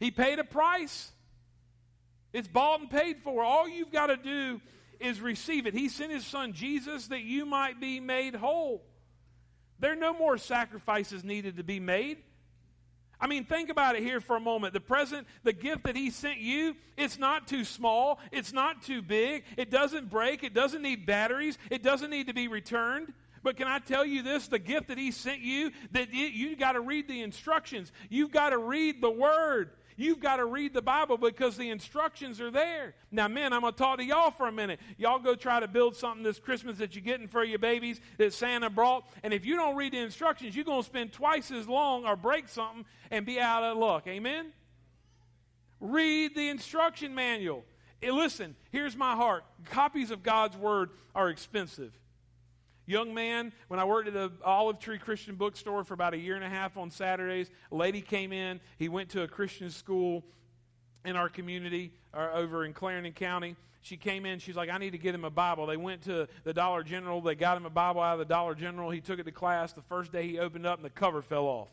He 0.00 0.10
paid 0.10 0.38
a 0.38 0.44
price. 0.44 1.10
It's 2.32 2.48
bought 2.48 2.80
and 2.80 2.88
paid 2.88 3.18
for. 3.22 3.44
All 3.44 3.68
you've 3.68 3.92
got 3.92 4.06
to 4.06 4.16
do 4.16 4.62
is 4.98 5.20
receive 5.20 5.66
it. 5.66 5.74
He 5.74 5.90
sent 5.90 6.10
His 6.10 6.24
Son 6.24 6.54
Jesus 6.54 7.08
that 7.08 7.22
you 7.22 7.44
might 7.44 7.78
be 7.78 8.00
made 8.00 8.34
whole. 8.34 8.82
There 9.78 9.92
are 9.92 9.96
no 9.96 10.14
more 10.14 10.38
sacrifices 10.38 11.24
needed 11.24 11.58
to 11.58 11.62
be 11.62 11.78
made. 11.78 12.18
I 13.22 13.28
mean, 13.28 13.44
think 13.44 13.70
about 13.70 13.94
it 13.94 14.02
here 14.02 14.20
for 14.20 14.34
a 14.34 14.40
moment. 14.40 14.74
The 14.74 14.80
present, 14.80 15.28
the 15.44 15.52
gift 15.52 15.84
that 15.84 15.94
he 15.94 16.10
sent 16.10 16.40
you, 16.40 16.74
it's 16.96 17.20
not 17.20 17.46
too 17.46 17.64
small. 17.64 18.18
It's 18.32 18.52
not 18.52 18.82
too 18.82 19.00
big. 19.00 19.44
It 19.56 19.70
doesn't 19.70 20.10
break. 20.10 20.42
It 20.42 20.54
doesn't 20.54 20.82
need 20.82 21.06
batteries. 21.06 21.56
It 21.70 21.84
doesn't 21.84 22.10
need 22.10 22.26
to 22.26 22.34
be 22.34 22.48
returned. 22.48 23.12
But 23.44 23.56
can 23.56 23.68
I 23.68 23.78
tell 23.78 24.04
you 24.04 24.22
this? 24.22 24.48
The 24.48 24.58
gift 24.58 24.88
that 24.88 24.98
he 24.98 25.12
sent 25.12 25.40
you, 25.40 25.70
that 25.92 26.12
you 26.12 26.56
got 26.56 26.72
to 26.72 26.80
read 26.80 27.06
the 27.06 27.22
instructions. 27.22 27.92
You've 28.08 28.32
got 28.32 28.50
to 28.50 28.58
read 28.58 29.00
the 29.00 29.10
word. 29.10 29.70
You've 29.96 30.20
got 30.20 30.36
to 30.36 30.44
read 30.44 30.74
the 30.74 30.82
Bible 30.82 31.16
because 31.16 31.56
the 31.56 31.70
instructions 31.70 32.40
are 32.40 32.50
there. 32.50 32.94
Now, 33.10 33.28
men, 33.28 33.52
I'm 33.52 33.60
going 33.60 33.72
to 33.72 33.78
talk 33.78 33.98
to 33.98 34.04
y'all 34.04 34.30
for 34.30 34.48
a 34.48 34.52
minute. 34.52 34.80
Y'all 34.96 35.18
go 35.18 35.34
try 35.34 35.60
to 35.60 35.68
build 35.68 35.96
something 35.96 36.22
this 36.22 36.38
Christmas 36.38 36.78
that 36.78 36.94
you're 36.94 37.04
getting 37.04 37.28
for 37.28 37.44
your 37.44 37.58
babies 37.58 38.00
that 38.18 38.32
Santa 38.32 38.70
brought. 38.70 39.06
And 39.22 39.32
if 39.32 39.44
you 39.44 39.56
don't 39.56 39.76
read 39.76 39.92
the 39.92 39.98
instructions, 39.98 40.56
you're 40.56 40.64
going 40.64 40.82
to 40.82 40.86
spend 40.86 41.12
twice 41.12 41.50
as 41.50 41.68
long 41.68 42.04
or 42.04 42.16
break 42.16 42.48
something 42.48 42.84
and 43.10 43.26
be 43.26 43.38
out 43.38 43.62
of 43.62 43.76
luck. 43.76 44.06
Amen? 44.06 44.52
Read 45.80 46.34
the 46.34 46.48
instruction 46.48 47.14
manual. 47.14 47.64
listen, 48.02 48.56
here's 48.70 48.96
my 48.96 49.14
heart. 49.14 49.44
Copies 49.66 50.10
of 50.10 50.22
God's 50.22 50.56
Word 50.56 50.90
are 51.14 51.28
expensive. 51.28 51.92
Young 52.92 53.14
man, 53.14 53.54
when 53.68 53.80
I 53.80 53.86
worked 53.86 54.08
at 54.08 54.12
the 54.12 54.30
Olive 54.44 54.78
Tree 54.78 54.98
Christian 54.98 55.34
Bookstore 55.34 55.82
for 55.82 55.94
about 55.94 56.12
a 56.12 56.18
year 56.18 56.34
and 56.34 56.44
a 56.44 56.48
half 56.48 56.76
on 56.76 56.90
Saturdays, 56.90 57.50
a 57.70 57.74
lady 57.74 58.02
came 58.02 58.34
in. 58.34 58.60
He 58.78 58.90
went 58.90 59.08
to 59.10 59.22
a 59.22 59.28
Christian 59.28 59.70
school 59.70 60.22
in 61.02 61.16
our 61.16 61.30
community 61.30 61.94
uh, 62.12 62.28
over 62.34 62.66
in 62.66 62.74
Clarendon 62.74 63.14
County. 63.14 63.56
She 63.80 63.96
came 63.96 64.26
in. 64.26 64.40
She's 64.40 64.56
like, 64.56 64.68
I 64.68 64.76
need 64.76 64.90
to 64.90 64.98
get 64.98 65.14
him 65.14 65.24
a 65.24 65.30
Bible. 65.30 65.64
They 65.64 65.78
went 65.78 66.02
to 66.02 66.28
the 66.44 66.52
Dollar 66.52 66.82
General. 66.82 67.22
They 67.22 67.34
got 67.34 67.56
him 67.56 67.64
a 67.64 67.70
Bible 67.70 68.02
out 68.02 68.12
of 68.12 68.18
the 68.18 68.26
Dollar 68.26 68.54
General. 68.54 68.90
He 68.90 69.00
took 69.00 69.18
it 69.18 69.24
to 69.24 69.32
class. 69.32 69.72
The 69.72 69.80
first 69.80 70.12
day 70.12 70.28
he 70.28 70.38
opened 70.38 70.66
up, 70.66 70.76
and 70.76 70.84
the 70.84 70.90
cover 70.90 71.22
fell 71.22 71.46
off 71.46 71.68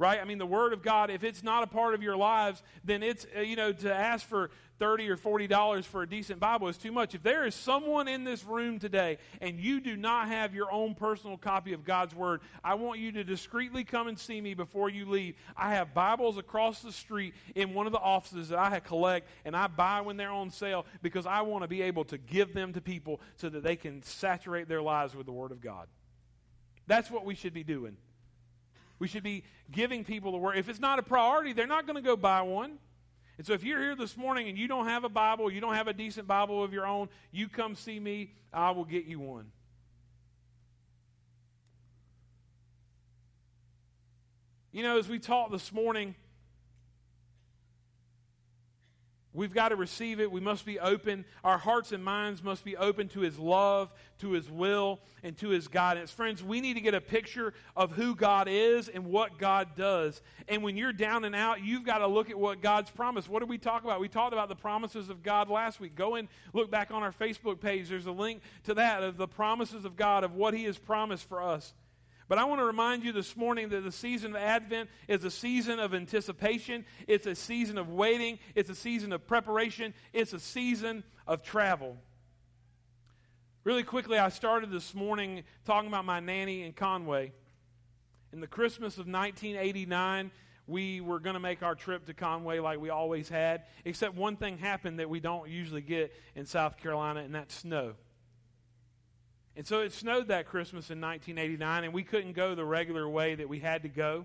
right? 0.00 0.18
I 0.18 0.24
mean, 0.24 0.38
the 0.38 0.46
Word 0.46 0.72
of 0.72 0.82
God, 0.82 1.10
if 1.10 1.22
it's 1.22 1.42
not 1.42 1.62
a 1.62 1.66
part 1.66 1.92
of 1.92 2.02
your 2.02 2.16
lives, 2.16 2.62
then 2.82 3.02
it's, 3.02 3.26
uh, 3.36 3.40
you 3.40 3.54
know, 3.54 3.70
to 3.70 3.94
ask 3.94 4.26
for 4.26 4.50
30 4.78 5.10
or 5.10 5.18
40 5.18 5.46
dollars 5.46 5.84
for 5.84 6.00
a 6.00 6.08
decent 6.08 6.40
bible 6.40 6.66
is 6.68 6.78
too 6.78 6.90
much. 6.90 7.14
If 7.14 7.22
there 7.22 7.44
is 7.44 7.54
someone 7.54 8.08
in 8.08 8.24
this 8.24 8.44
room 8.44 8.78
today 8.78 9.18
and 9.42 9.60
you 9.60 9.78
do 9.78 9.94
not 9.94 10.28
have 10.28 10.54
your 10.54 10.72
own 10.72 10.94
personal 10.94 11.36
copy 11.36 11.74
of 11.74 11.84
god's 11.84 12.14
word 12.14 12.40
i 12.64 12.72
want 12.72 12.98
you 12.98 13.12
to 13.12 13.22
discreetly 13.22 13.84
come 13.84 14.08
and 14.08 14.18
see 14.18 14.40
me 14.40 14.54
before 14.54 14.88
you 14.88 15.04
leave. 15.04 15.34
I 15.54 15.74
have 15.74 15.92
bibles 15.92 16.38
across 16.38 16.80
the 16.80 16.92
street 16.92 17.34
in 17.54 17.74
one 17.74 17.84
of 17.84 17.92
the 17.92 17.98
offices 17.98 18.48
that 18.48 18.58
i 18.58 18.80
collect 18.80 19.28
and 19.44 19.54
i 19.54 19.66
buy 19.66 20.00
when 20.00 20.16
they're 20.16 20.30
on 20.30 20.48
sale 20.48 20.86
because 21.02 21.26
i 21.26 21.42
want 21.42 21.62
to 21.62 21.68
be 21.68 21.82
able 21.82 22.04
to 22.04 22.16
give 22.16 22.54
them 22.54 22.72
to 22.72 22.80
people 22.80 23.20
so 23.36 23.50
that 23.50 23.62
they 23.62 23.76
can 23.76 24.02
saturate 24.02 24.66
their 24.66 24.80
lives 24.80 25.14
with 25.14 25.26
the 25.26 25.32
word 25.32 25.52
of 25.52 25.60
god. 25.60 25.88
That's 26.86 27.10
what 27.10 27.26
we 27.26 27.34
should 27.34 27.52
be 27.52 27.64
doing 27.64 27.98
we 29.00 29.08
should 29.08 29.24
be 29.24 29.42
giving 29.72 30.04
people 30.04 30.30
the 30.30 30.38
word 30.38 30.56
if 30.56 30.68
it's 30.68 30.78
not 30.78 31.00
a 31.00 31.02
priority 31.02 31.52
they're 31.52 31.66
not 31.66 31.86
going 31.86 31.96
to 31.96 32.02
go 32.02 32.16
buy 32.16 32.40
one 32.42 32.78
and 33.40 33.46
so 33.46 33.54
if 33.54 33.64
you're 33.64 33.80
here 33.80 33.96
this 33.96 34.18
morning 34.18 34.50
and 34.50 34.58
you 34.58 34.68
don't 34.68 34.84
have 34.84 35.02
a 35.02 35.08
Bible, 35.08 35.50
you 35.50 35.62
don't 35.62 35.72
have 35.72 35.88
a 35.88 35.94
decent 35.94 36.26
Bible 36.26 36.62
of 36.62 36.74
your 36.74 36.86
own, 36.86 37.08
you 37.32 37.48
come 37.48 37.74
see 37.74 37.98
me, 37.98 38.34
I 38.52 38.72
will 38.72 38.84
get 38.84 39.06
you 39.06 39.18
one. 39.18 39.46
You 44.72 44.82
know, 44.82 44.98
as 44.98 45.08
we 45.08 45.18
talked 45.18 45.52
this 45.52 45.72
morning, 45.72 46.16
We've 49.40 49.54
got 49.54 49.70
to 49.70 49.76
receive 49.76 50.20
it. 50.20 50.30
We 50.30 50.42
must 50.42 50.66
be 50.66 50.78
open. 50.78 51.24
Our 51.44 51.56
hearts 51.56 51.92
and 51.92 52.04
minds 52.04 52.42
must 52.42 52.62
be 52.62 52.76
open 52.76 53.08
to 53.08 53.20
His 53.20 53.38
love, 53.38 53.90
to 54.18 54.32
His 54.32 54.50
will, 54.50 55.00
and 55.22 55.34
to 55.38 55.48
His 55.48 55.66
guidance. 55.66 56.10
Friends, 56.10 56.44
we 56.44 56.60
need 56.60 56.74
to 56.74 56.82
get 56.82 56.92
a 56.92 57.00
picture 57.00 57.54
of 57.74 57.92
who 57.92 58.14
God 58.14 58.48
is 58.50 58.90
and 58.90 59.06
what 59.06 59.38
God 59.38 59.68
does. 59.76 60.20
And 60.46 60.62
when 60.62 60.76
you're 60.76 60.92
down 60.92 61.24
and 61.24 61.34
out, 61.34 61.64
you've 61.64 61.86
got 61.86 62.00
to 62.00 62.06
look 62.06 62.28
at 62.28 62.38
what 62.38 62.60
God's 62.60 62.90
promised. 62.90 63.30
What 63.30 63.40
did 63.40 63.48
we 63.48 63.56
talk 63.56 63.82
about? 63.82 63.98
We 63.98 64.08
talked 64.08 64.34
about 64.34 64.50
the 64.50 64.56
promises 64.56 65.08
of 65.08 65.22
God 65.22 65.48
last 65.48 65.80
week. 65.80 65.94
Go 65.94 66.16
and 66.16 66.28
look 66.52 66.70
back 66.70 66.90
on 66.90 67.02
our 67.02 67.12
Facebook 67.12 67.60
page. 67.60 67.88
There's 67.88 68.04
a 68.04 68.12
link 68.12 68.42
to 68.64 68.74
that 68.74 69.02
of 69.02 69.16
the 69.16 69.26
promises 69.26 69.86
of 69.86 69.96
God, 69.96 70.22
of 70.22 70.34
what 70.34 70.52
He 70.52 70.64
has 70.64 70.76
promised 70.76 71.26
for 71.26 71.40
us. 71.40 71.72
But 72.30 72.38
I 72.38 72.44
want 72.44 72.60
to 72.60 72.64
remind 72.64 73.02
you 73.02 73.10
this 73.10 73.36
morning 73.36 73.70
that 73.70 73.82
the 73.82 73.90
season 73.90 74.36
of 74.36 74.40
Advent 74.40 74.88
is 75.08 75.24
a 75.24 75.32
season 75.32 75.80
of 75.80 75.94
anticipation, 75.94 76.84
it's 77.08 77.26
a 77.26 77.34
season 77.34 77.76
of 77.76 77.88
waiting, 77.88 78.38
it's 78.54 78.70
a 78.70 78.74
season 78.76 79.12
of 79.12 79.26
preparation, 79.26 79.94
it's 80.12 80.32
a 80.32 80.38
season 80.38 81.02
of 81.26 81.42
travel. 81.42 81.96
Really 83.64 83.82
quickly, 83.82 84.16
I 84.16 84.28
started 84.28 84.70
this 84.70 84.94
morning 84.94 85.42
talking 85.64 85.88
about 85.88 86.04
my 86.04 86.20
nanny 86.20 86.62
in 86.62 86.72
Conway. 86.72 87.32
In 88.32 88.38
the 88.38 88.46
Christmas 88.46 88.92
of 88.92 89.08
1989, 89.08 90.30
we 90.68 91.00
were 91.00 91.18
going 91.18 91.34
to 91.34 91.40
make 91.40 91.64
our 91.64 91.74
trip 91.74 92.06
to 92.06 92.14
Conway 92.14 92.60
like 92.60 92.78
we 92.78 92.90
always 92.90 93.28
had, 93.28 93.64
except 93.84 94.14
one 94.14 94.36
thing 94.36 94.56
happened 94.56 95.00
that 95.00 95.10
we 95.10 95.18
don't 95.18 95.50
usually 95.50 95.82
get 95.82 96.14
in 96.36 96.46
South 96.46 96.76
Carolina, 96.76 97.22
and 97.22 97.34
that's 97.34 97.56
snow. 97.56 97.94
And 99.60 99.66
so 99.66 99.80
it 99.80 99.92
snowed 99.92 100.28
that 100.28 100.46
Christmas 100.46 100.88
in 100.88 101.02
1989, 101.02 101.84
and 101.84 101.92
we 101.92 102.02
couldn't 102.02 102.32
go 102.32 102.54
the 102.54 102.64
regular 102.64 103.06
way 103.06 103.34
that 103.34 103.46
we 103.46 103.58
had 103.58 103.82
to 103.82 103.90
go. 103.90 104.24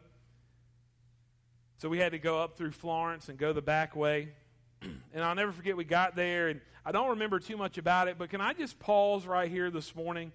So 1.76 1.90
we 1.90 1.98
had 1.98 2.14
to 2.14 2.20
go 2.20 2.40
up 2.40 2.56
through 2.56 2.72
Florence 2.72 3.28
and 3.28 3.38
go 3.38 3.52
the 3.52 3.62
back 3.62 3.98
way. 3.98 4.30
and 4.82 5.22
I'll 5.22 5.36
never 5.36 5.52
forget 5.52 5.76
we 5.76 5.84
got 5.84 6.16
there, 6.16 6.48
and 6.48 6.62
I 6.86 6.94
don't 6.94 7.10
remember 7.10 7.40
too 7.40 7.58
much 7.58 7.78
about 7.78 8.08
it, 8.08 8.18
but 8.18 8.30
can 8.30 8.40
I 8.40 8.54
just 8.54 8.80
pause 8.80 9.28
right 9.28 9.52
here 9.52 9.70
this 9.70 9.94
morning 9.94 10.32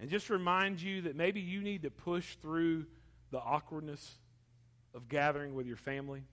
and 0.00 0.10
just 0.10 0.28
remind 0.28 0.82
you 0.82 1.02
that 1.02 1.14
maybe 1.14 1.40
you 1.40 1.60
need 1.60 1.82
to 1.82 1.90
push 1.92 2.34
through 2.42 2.86
the 3.30 3.38
awkwardness 3.38 4.18
of 4.92 5.08
gathering 5.08 5.54
with 5.54 5.68
your 5.68 5.76
family? 5.76 6.24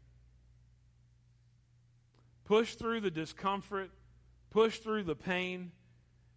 Push 2.45 2.73
through 2.73 3.01
the 3.01 3.11
discomfort, 3.11 3.91
push 4.49 4.79
through 4.79 5.03
the 5.03 5.15
pain 5.15 5.73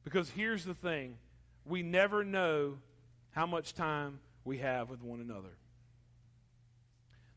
because 0.04 0.30
here's 0.30 0.64
the 0.64 0.74
thing 0.74 1.16
we 1.64 1.82
never 1.82 2.24
know 2.24 2.78
how 3.32 3.46
much 3.46 3.74
time 3.74 4.20
we 4.44 4.58
have 4.58 4.90
with 4.90 5.02
one 5.02 5.20
another. 5.20 5.56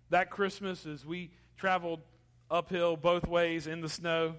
That 0.10 0.30
Christmas, 0.30 0.86
as 0.86 1.06
we 1.06 1.32
traveled 1.58 2.02
uphill 2.52 2.98
both 2.98 3.28
ways 3.28 3.68
in 3.68 3.82
the 3.82 3.90
snow, 3.90 4.36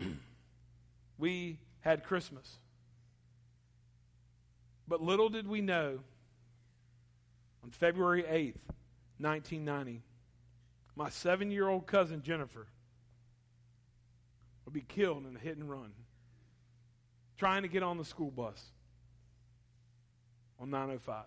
we 1.18 1.58
had 1.80 2.04
Christmas. 2.04 2.58
But 4.86 5.02
little 5.02 5.30
did 5.30 5.48
we 5.48 5.60
know, 5.60 6.00
on 7.62 7.70
February 7.70 8.22
8th, 8.22 8.60
1990, 9.18 10.02
my 10.96 11.08
seven 11.08 11.50
year 11.50 11.68
old 11.68 11.86
cousin 11.86 12.22
Jennifer 12.22 12.66
would 14.64 14.74
be 14.74 14.82
killed 14.82 15.26
in 15.26 15.36
a 15.36 15.38
hit 15.38 15.56
and 15.56 15.70
run 15.70 15.92
trying 17.36 17.62
to 17.62 17.68
get 17.68 17.82
on 17.82 17.98
the 17.98 18.04
school 18.04 18.30
bus 18.30 18.62
on 20.60 20.70
905. 20.70 21.24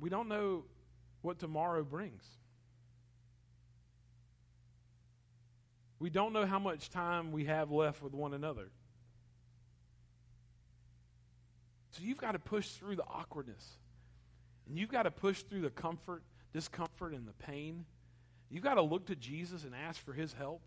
We 0.00 0.10
don't 0.10 0.28
know 0.28 0.64
what 1.22 1.38
tomorrow 1.38 1.82
brings. 1.82 2.22
We 5.98 6.10
don't 6.10 6.32
know 6.32 6.46
how 6.46 6.58
much 6.58 6.90
time 6.90 7.32
we 7.32 7.46
have 7.46 7.70
left 7.70 8.02
with 8.02 8.14
one 8.14 8.34
another. 8.34 8.70
So 11.92 12.04
you've 12.04 12.18
got 12.18 12.32
to 12.32 12.38
push 12.38 12.68
through 12.68 12.96
the 12.96 13.04
awkwardness. 13.04 13.64
And 14.68 14.78
you've 14.78 14.90
got 14.90 15.04
to 15.04 15.10
push 15.10 15.42
through 15.42 15.62
the 15.62 15.70
comfort, 15.70 16.22
discomfort, 16.52 17.14
and 17.14 17.26
the 17.26 17.32
pain. 17.32 17.84
You've 18.50 18.64
got 18.64 18.74
to 18.74 18.82
look 18.82 19.06
to 19.06 19.16
Jesus 19.16 19.64
and 19.64 19.74
ask 19.74 20.02
for 20.04 20.12
his 20.12 20.32
help 20.32 20.62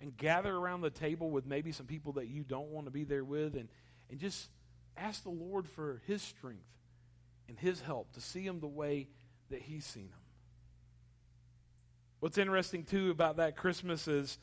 and 0.00 0.16
gather 0.16 0.54
around 0.54 0.82
the 0.82 0.90
table 0.90 1.30
with 1.30 1.46
maybe 1.46 1.72
some 1.72 1.86
people 1.86 2.12
that 2.14 2.28
you 2.28 2.42
don't 2.42 2.68
want 2.68 2.86
to 2.86 2.90
be 2.90 3.04
there 3.04 3.24
with 3.24 3.54
and, 3.54 3.68
and 4.10 4.18
just 4.18 4.48
ask 4.96 5.22
the 5.22 5.30
Lord 5.30 5.66
for 5.68 6.02
his 6.06 6.20
strength 6.22 6.66
and 7.48 7.58
his 7.58 7.80
help 7.80 8.12
to 8.12 8.20
see 8.20 8.46
him 8.46 8.60
the 8.60 8.66
way 8.66 9.08
that 9.50 9.62
He's 9.62 9.84
seen 9.84 10.04
him. 10.04 10.12
What's 12.20 12.38
interesting, 12.38 12.84
too, 12.84 13.10
about 13.10 13.36
that 13.36 13.56
Christmas 13.56 14.08
is 14.08 14.38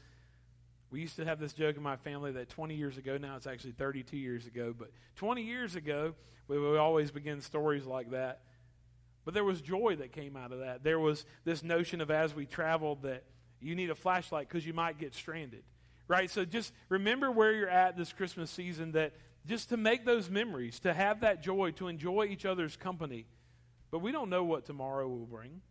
we 0.91 1.01
used 1.01 1.15
to 1.15 1.25
have 1.25 1.39
this 1.39 1.53
joke 1.53 1.75
in 1.75 1.83
my 1.83 1.95
family 1.97 2.31
that 2.33 2.49
20 2.49 2.75
years 2.75 2.97
ago, 2.97 3.17
now 3.17 3.35
it's 3.35 3.47
actually 3.47 3.71
32 3.71 4.15
years 4.15 4.45
ago, 4.45 4.73
but 4.77 4.91
20 5.15 5.41
years 5.41 5.75
ago, 5.75 6.13
we 6.47 6.59
would 6.59 6.77
always 6.77 7.09
begin 7.09 7.41
stories 7.41 7.85
like 7.85 8.11
that. 8.11 8.41
But 9.25 9.33
there 9.33 9.43
was 9.43 9.61
joy 9.61 9.95
that 9.97 10.11
came 10.11 10.35
out 10.35 10.51
of 10.51 10.59
that. 10.59 10.83
There 10.83 10.99
was 10.99 11.25
this 11.45 11.63
notion 11.63 12.01
of 12.01 12.11
as 12.11 12.35
we 12.35 12.45
traveled 12.45 13.03
that 13.03 13.23
you 13.61 13.75
need 13.75 13.89
a 13.89 13.95
flashlight 13.95 14.49
because 14.49 14.65
you 14.65 14.73
might 14.73 14.99
get 14.99 15.15
stranded. 15.15 15.63
Right? 16.07 16.29
So 16.29 16.43
just 16.43 16.73
remember 16.89 17.31
where 17.31 17.53
you're 17.53 17.69
at 17.69 17.97
this 17.97 18.11
Christmas 18.11 18.51
season 18.51 18.91
that 18.91 19.13
just 19.45 19.69
to 19.69 19.77
make 19.77 20.05
those 20.05 20.29
memories, 20.29 20.79
to 20.81 20.93
have 20.93 21.21
that 21.21 21.41
joy, 21.41 21.71
to 21.71 21.87
enjoy 21.87 22.25
each 22.25 22.45
other's 22.45 22.75
company. 22.75 23.25
But 23.91 23.99
we 23.99 24.11
don't 24.11 24.29
know 24.29 24.43
what 24.43 24.65
tomorrow 24.65 25.07
will 25.07 25.25
bring. 25.25 25.61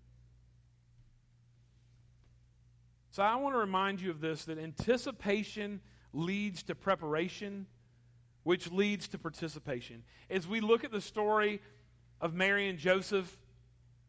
So 3.10 3.22
I 3.22 3.36
want 3.36 3.54
to 3.54 3.58
remind 3.58 4.00
you 4.00 4.10
of 4.10 4.20
this 4.20 4.46
that 4.46 4.58
anticipation 4.58 5.80
leads 6.14 6.62
to 6.64 6.74
preparation, 6.74 7.66
which 8.42 8.70
leads 8.70 9.08
to 9.08 9.18
participation. 9.18 10.02
As 10.30 10.46
we 10.46 10.60
look 10.60 10.84
at 10.84 10.92
the 10.92 11.00
story 11.00 11.60
of 12.22 12.32
Mary 12.32 12.68
and 12.68 12.78
Joseph, 12.78 13.36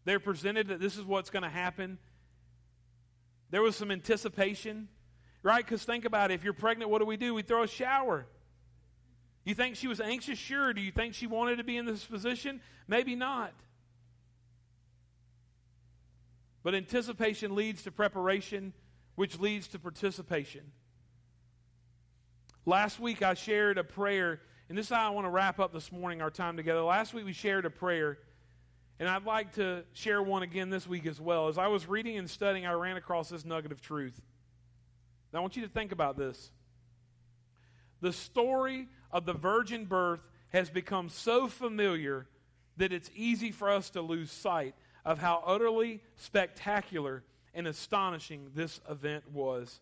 they're 0.05 0.19
presented 0.19 0.67
that 0.67 0.79
this 0.79 0.97
is 0.97 1.03
what's 1.03 1.29
going 1.29 1.43
to 1.43 1.49
happen. 1.49 1.97
There 3.49 3.61
was 3.61 3.75
some 3.75 3.91
anticipation, 3.91 4.87
right? 5.43 5.63
Because 5.63 5.83
think 5.83 6.05
about 6.05 6.31
it. 6.31 6.35
If 6.35 6.43
you're 6.43 6.53
pregnant, 6.53 6.89
what 6.89 6.99
do 6.99 7.05
we 7.05 7.17
do? 7.17 7.33
We 7.33 7.41
throw 7.41 7.63
a 7.63 7.67
shower. 7.67 8.25
You 9.45 9.53
think 9.53 9.75
she 9.75 9.87
was 9.87 10.01
anxious? 10.01 10.39
Sure. 10.39 10.73
Do 10.73 10.81
you 10.81 10.91
think 10.91 11.13
she 11.13 11.27
wanted 11.27 11.57
to 11.57 11.63
be 11.63 11.77
in 11.77 11.85
this 11.85 12.03
position? 12.03 12.61
Maybe 12.87 13.15
not. 13.15 13.53
But 16.63 16.75
anticipation 16.75 17.55
leads 17.55 17.83
to 17.83 17.91
preparation, 17.91 18.73
which 19.15 19.39
leads 19.39 19.67
to 19.69 19.79
participation. 19.79 20.71
Last 22.65 22.99
week 22.99 23.21
I 23.21 23.33
shared 23.33 23.77
a 23.77 23.83
prayer, 23.83 24.39
and 24.69 24.77
this 24.77 24.85
is 24.85 24.95
how 24.95 25.05
I 25.05 25.09
want 25.09 25.25
to 25.25 25.29
wrap 25.29 25.59
up 25.59 25.73
this 25.73 25.91
morning 25.91 26.21
our 26.21 26.31
time 26.31 26.55
together. 26.55 26.81
Last 26.81 27.13
week 27.13 27.25
we 27.25 27.33
shared 27.33 27.65
a 27.65 27.69
prayer 27.69 28.17
and 29.03 29.09
I'd 29.09 29.25
like 29.25 29.55
to 29.55 29.83
share 29.91 30.23
one 30.23 30.43
again 30.43 30.69
this 30.69 30.87
week 30.87 31.05
as 31.05 31.19
well. 31.19 31.49
As 31.49 31.57
I 31.57 31.67
was 31.67 31.89
reading 31.89 32.17
and 32.17 32.29
studying, 32.29 32.65
I 32.65 32.71
ran 32.71 32.95
across 32.95 33.27
this 33.27 33.43
nugget 33.43 33.73
of 33.73 33.81
truth. 33.81 34.21
Now, 35.33 35.39
I 35.39 35.41
want 35.41 35.57
you 35.57 35.63
to 35.63 35.67
think 35.67 35.91
about 35.91 36.17
this. 36.17 36.51
The 37.99 38.13
story 38.13 38.87
of 39.11 39.25
the 39.25 39.33
virgin 39.33 39.83
birth 39.83 40.21
has 40.53 40.69
become 40.69 41.09
so 41.09 41.49
familiar 41.49 42.27
that 42.77 42.93
it's 42.93 43.11
easy 43.13 43.51
for 43.51 43.69
us 43.69 43.89
to 43.89 44.01
lose 44.01 44.31
sight 44.31 44.73
of 45.03 45.19
how 45.19 45.43
utterly 45.45 45.99
spectacular 46.15 47.25
and 47.53 47.67
astonishing 47.67 48.51
this 48.55 48.79
event 48.89 49.29
was. 49.33 49.81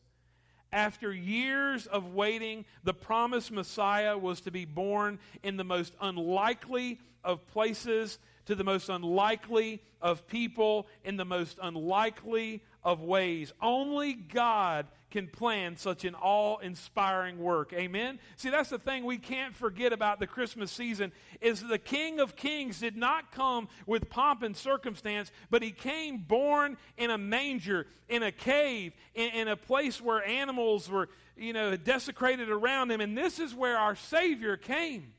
After 0.74 1.14
years 1.14 1.86
of 1.86 2.16
waiting, 2.16 2.66
the 2.84 2.96
promised 2.96 3.52
Messiah 3.52 4.18
was 4.18 4.42
to 4.42 4.52
be 4.52 4.66
born 4.66 5.20
in 5.44 5.58
the 5.58 5.64
most 5.64 5.94
unlikely 6.02 7.00
of 7.24 7.46
places 7.50 8.18
to 8.46 8.56
the 8.56 8.64
most 8.64 8.90
unlikely 8.90 9.82
of 10.02 10.28
people 10.28 10.88
in 11.04 11.18
the 11.18 11.26
most 11.26 11.60
unlikely 11.62 12.64
of 12.84 13.02
ways. 13.02 13.54
Only 13.62 14.14
God 14.14 14.88
can 15.12 15.28
plan 15.28 15.76
such 15.76 16.06
an 16.06 16.16
awe 16.16 16.58
inspiring 16.60 17.38
work. 17.38 17.74
Amen? 17.74 18.18
See, 18.38 18.50
that's 18.50 18.70
the 18.70 18.80
thing 18.80 19.04
we 19.04 19.18
can't 19.18 19.54
forget 19.56 19.94
about 19.94 20.20
the 20.20 20.26
Christmas 20.26 20.72
season 20.72 21.12
is 21.42 21.62
the 21.62 21.78
King 21.78 22.20
of 22.20 22.36
Kings 22.36 22.80
did 22.80 22.96
not 22.96 23.32
come 23.32 23.68
with 23.86 24.10
pomp 24.10 24.42
and 24.42 24.56
circumstance, 24.56 25.32
but 25.50 25.62
he 25.62 25.72
came 25.72 26.20
born 26.20 26.78
in 26.98 27.12
a 27.12 27.18
manger, 27.18 27.88
in 28.08 28.24
a 28.24 28.32
cave, 28.32 28.94
in, 29.14 29.30
in 29.32 29.48
a 29.50 29.58
place 29.58 30.02
where 30.02 30.26
animals 30.26 30.90
were, 30.90 31.10
you 31.36 31.54
know, 31.54 31.76
desecrated 31.76 32.50
around 32.50 32.90
him. 32.90 33.02
And 33.02 33.18
this 33.18 33.38
is 33.38 33.54
where 33.54 33.78
our 33.78 33.96
Savior 33.96 34.56
came. 34.56 35.14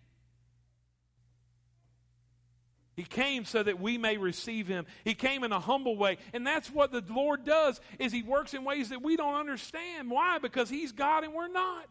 He 2.95 3.05
came 3.05 3.47
so 3.47 3.63
that 3.63 3.81
we 3.81 3.97
may 3.97 4.19
receive 4.19 4.69
him. 4.69 4.85
He 5.05 5.15
came 5.15 5.45
in 5.45 5.53
a 5.53 5.61
humble 5.61 5.97
way. 5.97 6.19
And 6.35 6.47
that's 6.47 6.71
what 6.71 6.93
the 6.93 7.03
Lord 7.09 7.45
does 7.45 7.81
is 7.99 8.13
he 8.13 8.23
works 8.23 8.53
in 8.53 8.65
ways 8.65 8.91
that 8.91 9.03
we 9.03 9.17
don't 9.17 9.35
understand. 9.35 10.11
Why? 10.11 10.39
Because 10.39 10.69
he's 10.69 10.93
God 10.93 11.25
and 11.25 11.33
we're 11.33 11.49
not. 11.49 11.89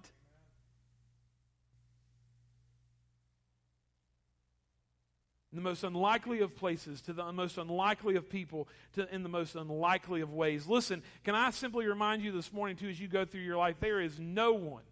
In 5.52 5.58
the 5.58 5.64
most 5.64 5.84
unlikely 5.84 6.40
of 6.42 6.56
places, 6.56 7.02
to 7.02 7.14
the 7.14 7.34
most 7.34 7.58
unlikely 7.58 8.16
of 8.16 8.30
people, 8.30 8.70
to, 8.94 9.14
in 9.14 9.24
the 9.24 9.28
most 9.28 9.56
unlikely 9.56 10.22
of 10.22 10.32
ways. 10.32 10.66
Listen, 10.68 11.02
can 11.26 11.36
I 11.36 11.50
simply 11.50 11.88
remind 11.88 12.22
you 12.22 12.32
this 12.32 12.54
morning, 12.54 12.78
too, 12.78 12.88
as 12.88 12.98
you 12.98 13.10
go 13.10 13.26
through 13.26 13.42
your 13.42 13.58
life, 13.58 13.76
there 13.82 14.00
is 14.00 14.18
no 14.18 14.54
one, 14.54 14.84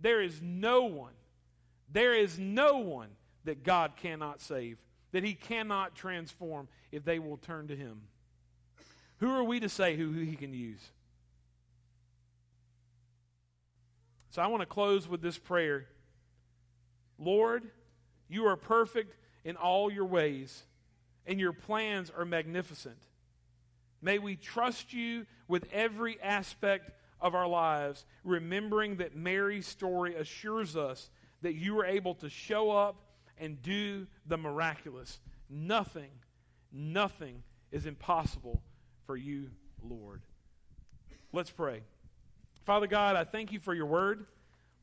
there 0.00 0.20
is 0.20 0.40
no 0.42 0.86
one, 0.86 1.12
there 1.92 2.12
is 2.12 2.40
no 2.40 2.78
one 2.78 3.10
that 3.44 3.62
God 3.62 3.92
cannot 3.94 4.40
save 4.40 4.78
that 5.18 5.24
he 5.24 5.34
cannot 5.34 5.96
transform 5.96 6.68
if 6.92 7.04
they 7.04 7.18
will 7.18 7.38
turn 7.38 7.66
to 7.66 7.74
him. 7.74 8.02
Who 9.16 9.28
are 9.32 9.42
we 9.42 9.58
to 9.58 9.68
say 9.68 9.96
who, 9.96 10.12
who 10.12 10.20
he 10.20 10.36
can 10.36 10.54
use? 10.54 10.92
So 14.30 14.40
I 14.40 14.46
want 14.46 14.60
to 14.60 14.66
close 14.66 15.08
with 15.08 15.20
this 15.20 15.36
prayer 15.36 15.86
Lord, 17.18 17.64
you 18.28 18.46
are 18.46 18.54
perfect 18.54 19.16
in 19.42 19.56
all 19.56 19.90
your 19.90 20.04
ways, 20.04 20.62
and 21.26 21.40
your 21.40 21.52
plans 21.52 22.12
are 22.16 22.24
magnificent. 22.24 23.02
May 24.00 24.20
we 24.20 24.36
trust 24.36 24.92
you 24.92 25.26
with 25.48 25.66
every 25.72 26.22
aspect 26.22 26.92
of 27.20 27.34
our 27.34 27.48
lives, 27.48 28.06
remembering 28.22 28.98
that 28.98 29.16
Mary's 29.16 29.66
story 29.66 30.14
assures 30.14 30.76
us 30.76 31.10
that 31.42 31.56
you 31.56 31.76
are 31.80 31.86
able 31.86 32.14
to 32.14 32.30
show 32.30 32.70
up 32.70 33.07
and 33.40 33.62
do 33.62 34.06
the 34.26 34.36
miraculous. 34.36 35.20
Nothing, 35.48 36.10
nothing 36.72 37.42
is 37.70 37.86
impossible 37.86 38.62
for 39.06 39.16
you, 39.16 39.50
Lord. 39.82 40.22
Let's 41.32 41.50
pray. 41.50 41.82
Father 42.64 42.86
God, 42.86 43.16
I 43.16 43.24
thank 43.24 43.52
you 43.52 43.60
for 43.60 43.74
your 43.74 43.86
word. 43.86 44.26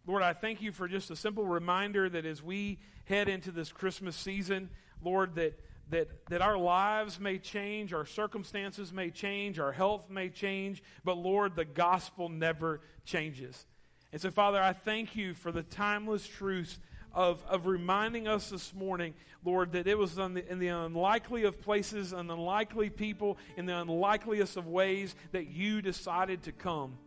Lord, 0.08 0.22
I 0.22 0.34
thank 0.34 0.62
you 0.62 0.72
for 0.72 0.88
just 0.88 1.10
a 1.12 1.15
simple 1.15 1.46
reminder 1.46 2.10
that 2.10 2.26
as 2.26 2.41
we 2.41 2.80
head 3.06 3.28
into 3.28 3.52
this 3.52 3.72
Christmas 3.72 4.15
season, 4.15 4.70
Lord, 5.02 5.36
that 5.36 5.60
that, 5.89 6.10
that 6.30 6.41
our 6.41 6.58
lives 6.58 7.20
may 7.20 7.38
change, 7.38 7.94
our 7.94 8.06
circumstances 8.06 8.91
may 8.91 9.12
change, 9.12 9.60
our 9.60 9.72
health 9.72 10.10
may 10.10 10.30
change, 10.30 10.84
but 11.04 11.18
Lord, 11.18 11.56
the 11.56 11.65
gospel 11.65 12.30
never 12.30 12.82
changes. 13.06 13.65
And 14.12 14.22
so, 14.22 14.32
Father, 14.32 14.62
I 14.62 14.74
thank 14.74 15.15
you 15.15 15.34
for 15.34 15.52
the 15.52 15.63
timeless 15.63 16.26
truths 16.28 16.80
of, 17.15 17.43
of 17.47 17.65
reminding 17.65 18.28
us 18.28 18.49
this 18.49 18.73
morning, 18.73 19.13
Lord, 19.43 19.71
that 19.71 19.88
it 19.88 19.97
was 19.97 20.17
in 20.17 20.34
the, 20.34 20.51
in 20.51 20.60
the 20.60 20.67
unlikely 20.67 21.43
of 21.43 21.62
places 21.62 22.13
and 22.13 22.30
unlikely 22.30 22.89
people, 22.89 23.38
in 23.58 23.65
the 23.65 23.80
unlikeliest 23.80 24.58
of 24.58 24.67
ways, 24.67 25.15
that 25.32 25.47
you 25.47 25.82
decided 25.82 26.43
to 26.43 26.51
come. 26.51 26.97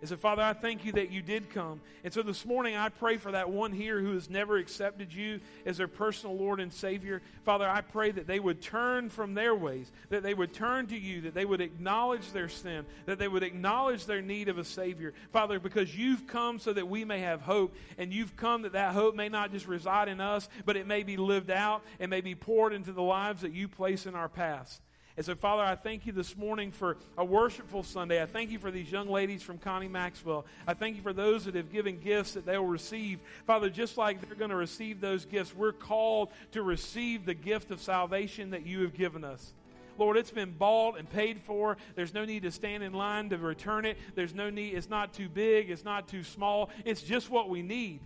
And 0.00 0.08
so, 0.08 0.16
Father, 0.16 0.42
I 0.42 0.52
thank 0.52 0.84
you 0.84 0.92
that 0.92 1.10
you 1.10 1.22
did 1.22 1.50
come. 1.50 1.80
And 2.04 2.12
so 2.12 2.22
this 2.22 2.46
morning, 2.46 2.76
I 2.76 2.88
pray 2.88 3.16
for 3.16 3.32
that 3.32 3.50
one 3.50 3.72
here 3.72 4.00
who 4.00 4.14
has 4.14 4.30
never 4.30 4.56
accepted 4.56 5.12
you 5.12 5.40
as 5.66 5.78
their 5.78 5.88
personal 5.88 6.36
Lord 6.36 6.60
and 6.60 6.72
Savior. 6.72 7.20
Father, 7.42 7.68
I 7.68 7.80
pray 7.80 8.12
that 8.12 8.28
they 8.28 8.38
would 8.38 8.62
turn 8.62 9.10
from 9.10 9.34
their 9.34 9.56
ways, 9.56 9.90
that 10.10 10.22
they 10.22 10.34
would 10.34 10.54
turn 10.54 10.86
to 10.88 10.96
you, 10.96 11.22
that 11.22 11.34
they 11.34 11.44
would 11.44 11.60
acknowledge 11.60 12.30
their 12.30 12.48
sin, 12.48 12.86
that 13.06 13.18
they 13.18 13.26
would 13.26 13.42
acknowledge 13.42 14.06
their 14.06 14.22
need 14.22 14.48
of 14.48 14.58
a 14.58 14.64
Savior. 14.64 15.14
Father, 15.32 15.58
because 15.58 15.96
you've 15.96 16.28
come 16.28 16.60
so 16.60 16.72
that 16.72 16.88
we 16.88 17.04
may 17.04 17.18
have 17.18 17.40
hope, 17.40 17.74
and 17.98 18.12
you've 18.12 18.36
come 18.36 18.62
that 18.62 18.74
that 18.74 18.94
hope 18.94 19.16
may 19.16 19.28
not 19.28 19.50
just 19.50 19.66
reside 19.66 20.06
in 20.06 20.20
us, 20.20 20.48
but 20.64 20.76
it 20.76 20.86
may 20.86 21.02
be 21.02 21.16
lived 21.16 21.50
out 21.50 21.82
and 21.98 22.08
may 22.08 22.20
be 22.20 22.36
poured 22.36 22.72
into 22.72 22.92
the 22.92 23.02
lives 23.02 23.42
that 23.42 23.52
you 23.52 23.66
place 23.66 24.06
in 24.06 24.14
our 24.14 24.28
paths. 24.28 24.80
And 25.18 25.26
so, 25.26 25.34
Father, 25.34 25.64
I 25.64 25.74
thank 25.74 26.06
you 26.06 26.12
this 26.12 26.36
morning 26.36 26.70
for 26.70 26.96
a 27.16 27.24
worshipful 27.24 27.82
Sunday. 27.82 28.22
I 28.22 28.26
thank 28.26 28.52
you 28.52 28.60
for 28.60 28.70
these 28.70 28.88
young 28.88 29.08
ladies 29.08 29.42
from 29.42 29.58
Connie 29.58 29.88
Maxwell. 29.88 30.46
I 30.64 30.74
thank 30.74 30.94
you 30.94 31.02
for 31.02 31.12
those 31.12 31.46
that 31.46 31.56
have 31.56 31.72
given 31.72 31.98
gifts 31.98 32.34
that 32.34 32.46
they 32.46 32.56
will 32.56 32.66
receive. 32.66 33.18
Father, 33.44 33.68
just 33.68 33.98
like 33.98 34.20
they're 34.20 34.36
going 34.36 34.50
to 34.50 34.56
receive 34.56 35.00
those 35.00 35.24
gifts, 35.24 35.52
we're 35.52 35.72
called 35.72 36.28
to 36.52 36.62
receive 36.62 37.26
the 37.26 37.34
gift 37.34 37.72
of 37.72 37.80
salvation 37.80 38.50
that 38.50 38.64
you 38.64 38.82
have 38.82 38.94
given 38.94 39.24
us. 39.24 39.54
Lord, 39.98 40.16
it's 40.16 40.30
been 40.30 40.52
bought 40.52 41.00
and 41.00 41.10
paid 41.10 41.40
for. 41.40 41.78
There's 41.96 42.14
no 42.14 42.24
need 42.24 42.44
to 42.44 42.52
stand 42.52 42.84
in 42.84 42.92
line 42.92 43.30
to 43.30 43.38
return 43.38 43.86
it. 43.86 43.98
There's 44.14 44.36
no 44.36 44.50
need, 44.50 44.74
it's 44.74 44.88
not 44.88 45.12
too 45.14 45.28
big, 45.28 45.68
it's 45.68 45.84
not 45.84 46.06
too 46.06 46.22
small. 46.22 46.70
It's 46.84 47.02
just 47.02 47.28
what 47.28 47.48
we 47.48 47.62
need. 47.62 47.98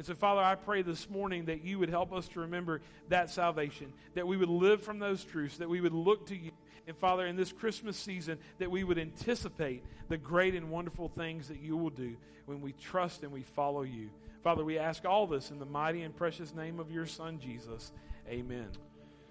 And 0.00 0.06
so, 0.06 0.14
Father, 0.14 0.40
I 0.40 0.54
pray 0.54 0.80
this 0.80 1.10
morning 1.10 1.44
that 1.44 1.62
you 1.62 1.78
would 1.78 1.90
help 1.90 2.10
us 2.10 2.26
to 2.28 2.40
remember 2.40 2.80
that 3.10 3.28
salvation, 3.28 3.92
that 4.14 4.26
we 4.26 4.38
would 4.38 4.48
live 4.48 4.82
from 4.82 4.98
those 4.98 5.22
truths, 5.22 5.58
that 5.58 5.68
we 5.68 5.82
would 5.82 5.92
look 5.92 6.28
to 6.28 6.34
you. 6.34 6.52
And, 6.86 6.96
Father, 6.96 7.26
in 7.26 7.36
this 7.36 7.52
Christmas 7.52 7.98
season, 7.98 8.38
that 8.60 8.70
we 8.70 8.82
would 8.82 8.96
anticipate 8.96 9.84
the 10.08 10.16
great 10.16 10.54
and 10.54 10.70
wonderful 10.70 11.10
things 11.10 11.48
that 11.48 11.60
you 11.60 11.76
will 11.76 11.90
do 11.90 12.16
when 12.46 12.62
we 12.62 12.72
trust 12.72 13.24
and 13.24 13.30
we 13.30 13.42
follow 13.42 13.82
you. 13.82 14.08
Father, 14.42 14.64
we 14.64 14.78
ask 14.78 15.04
all 15.04 15.26
this 15.26 15.50
in 15.50 15.58
the 15.58 15.66
mighty 15.66 16.00
and 16.00 16.16
precious 16.16 16.54
name 16.54 16.80
of 16.80 16.90
your 16.90 17.04
Son, 17.04 17.38
Jesus. 17.38 17.92
Amen. 18.26 18.70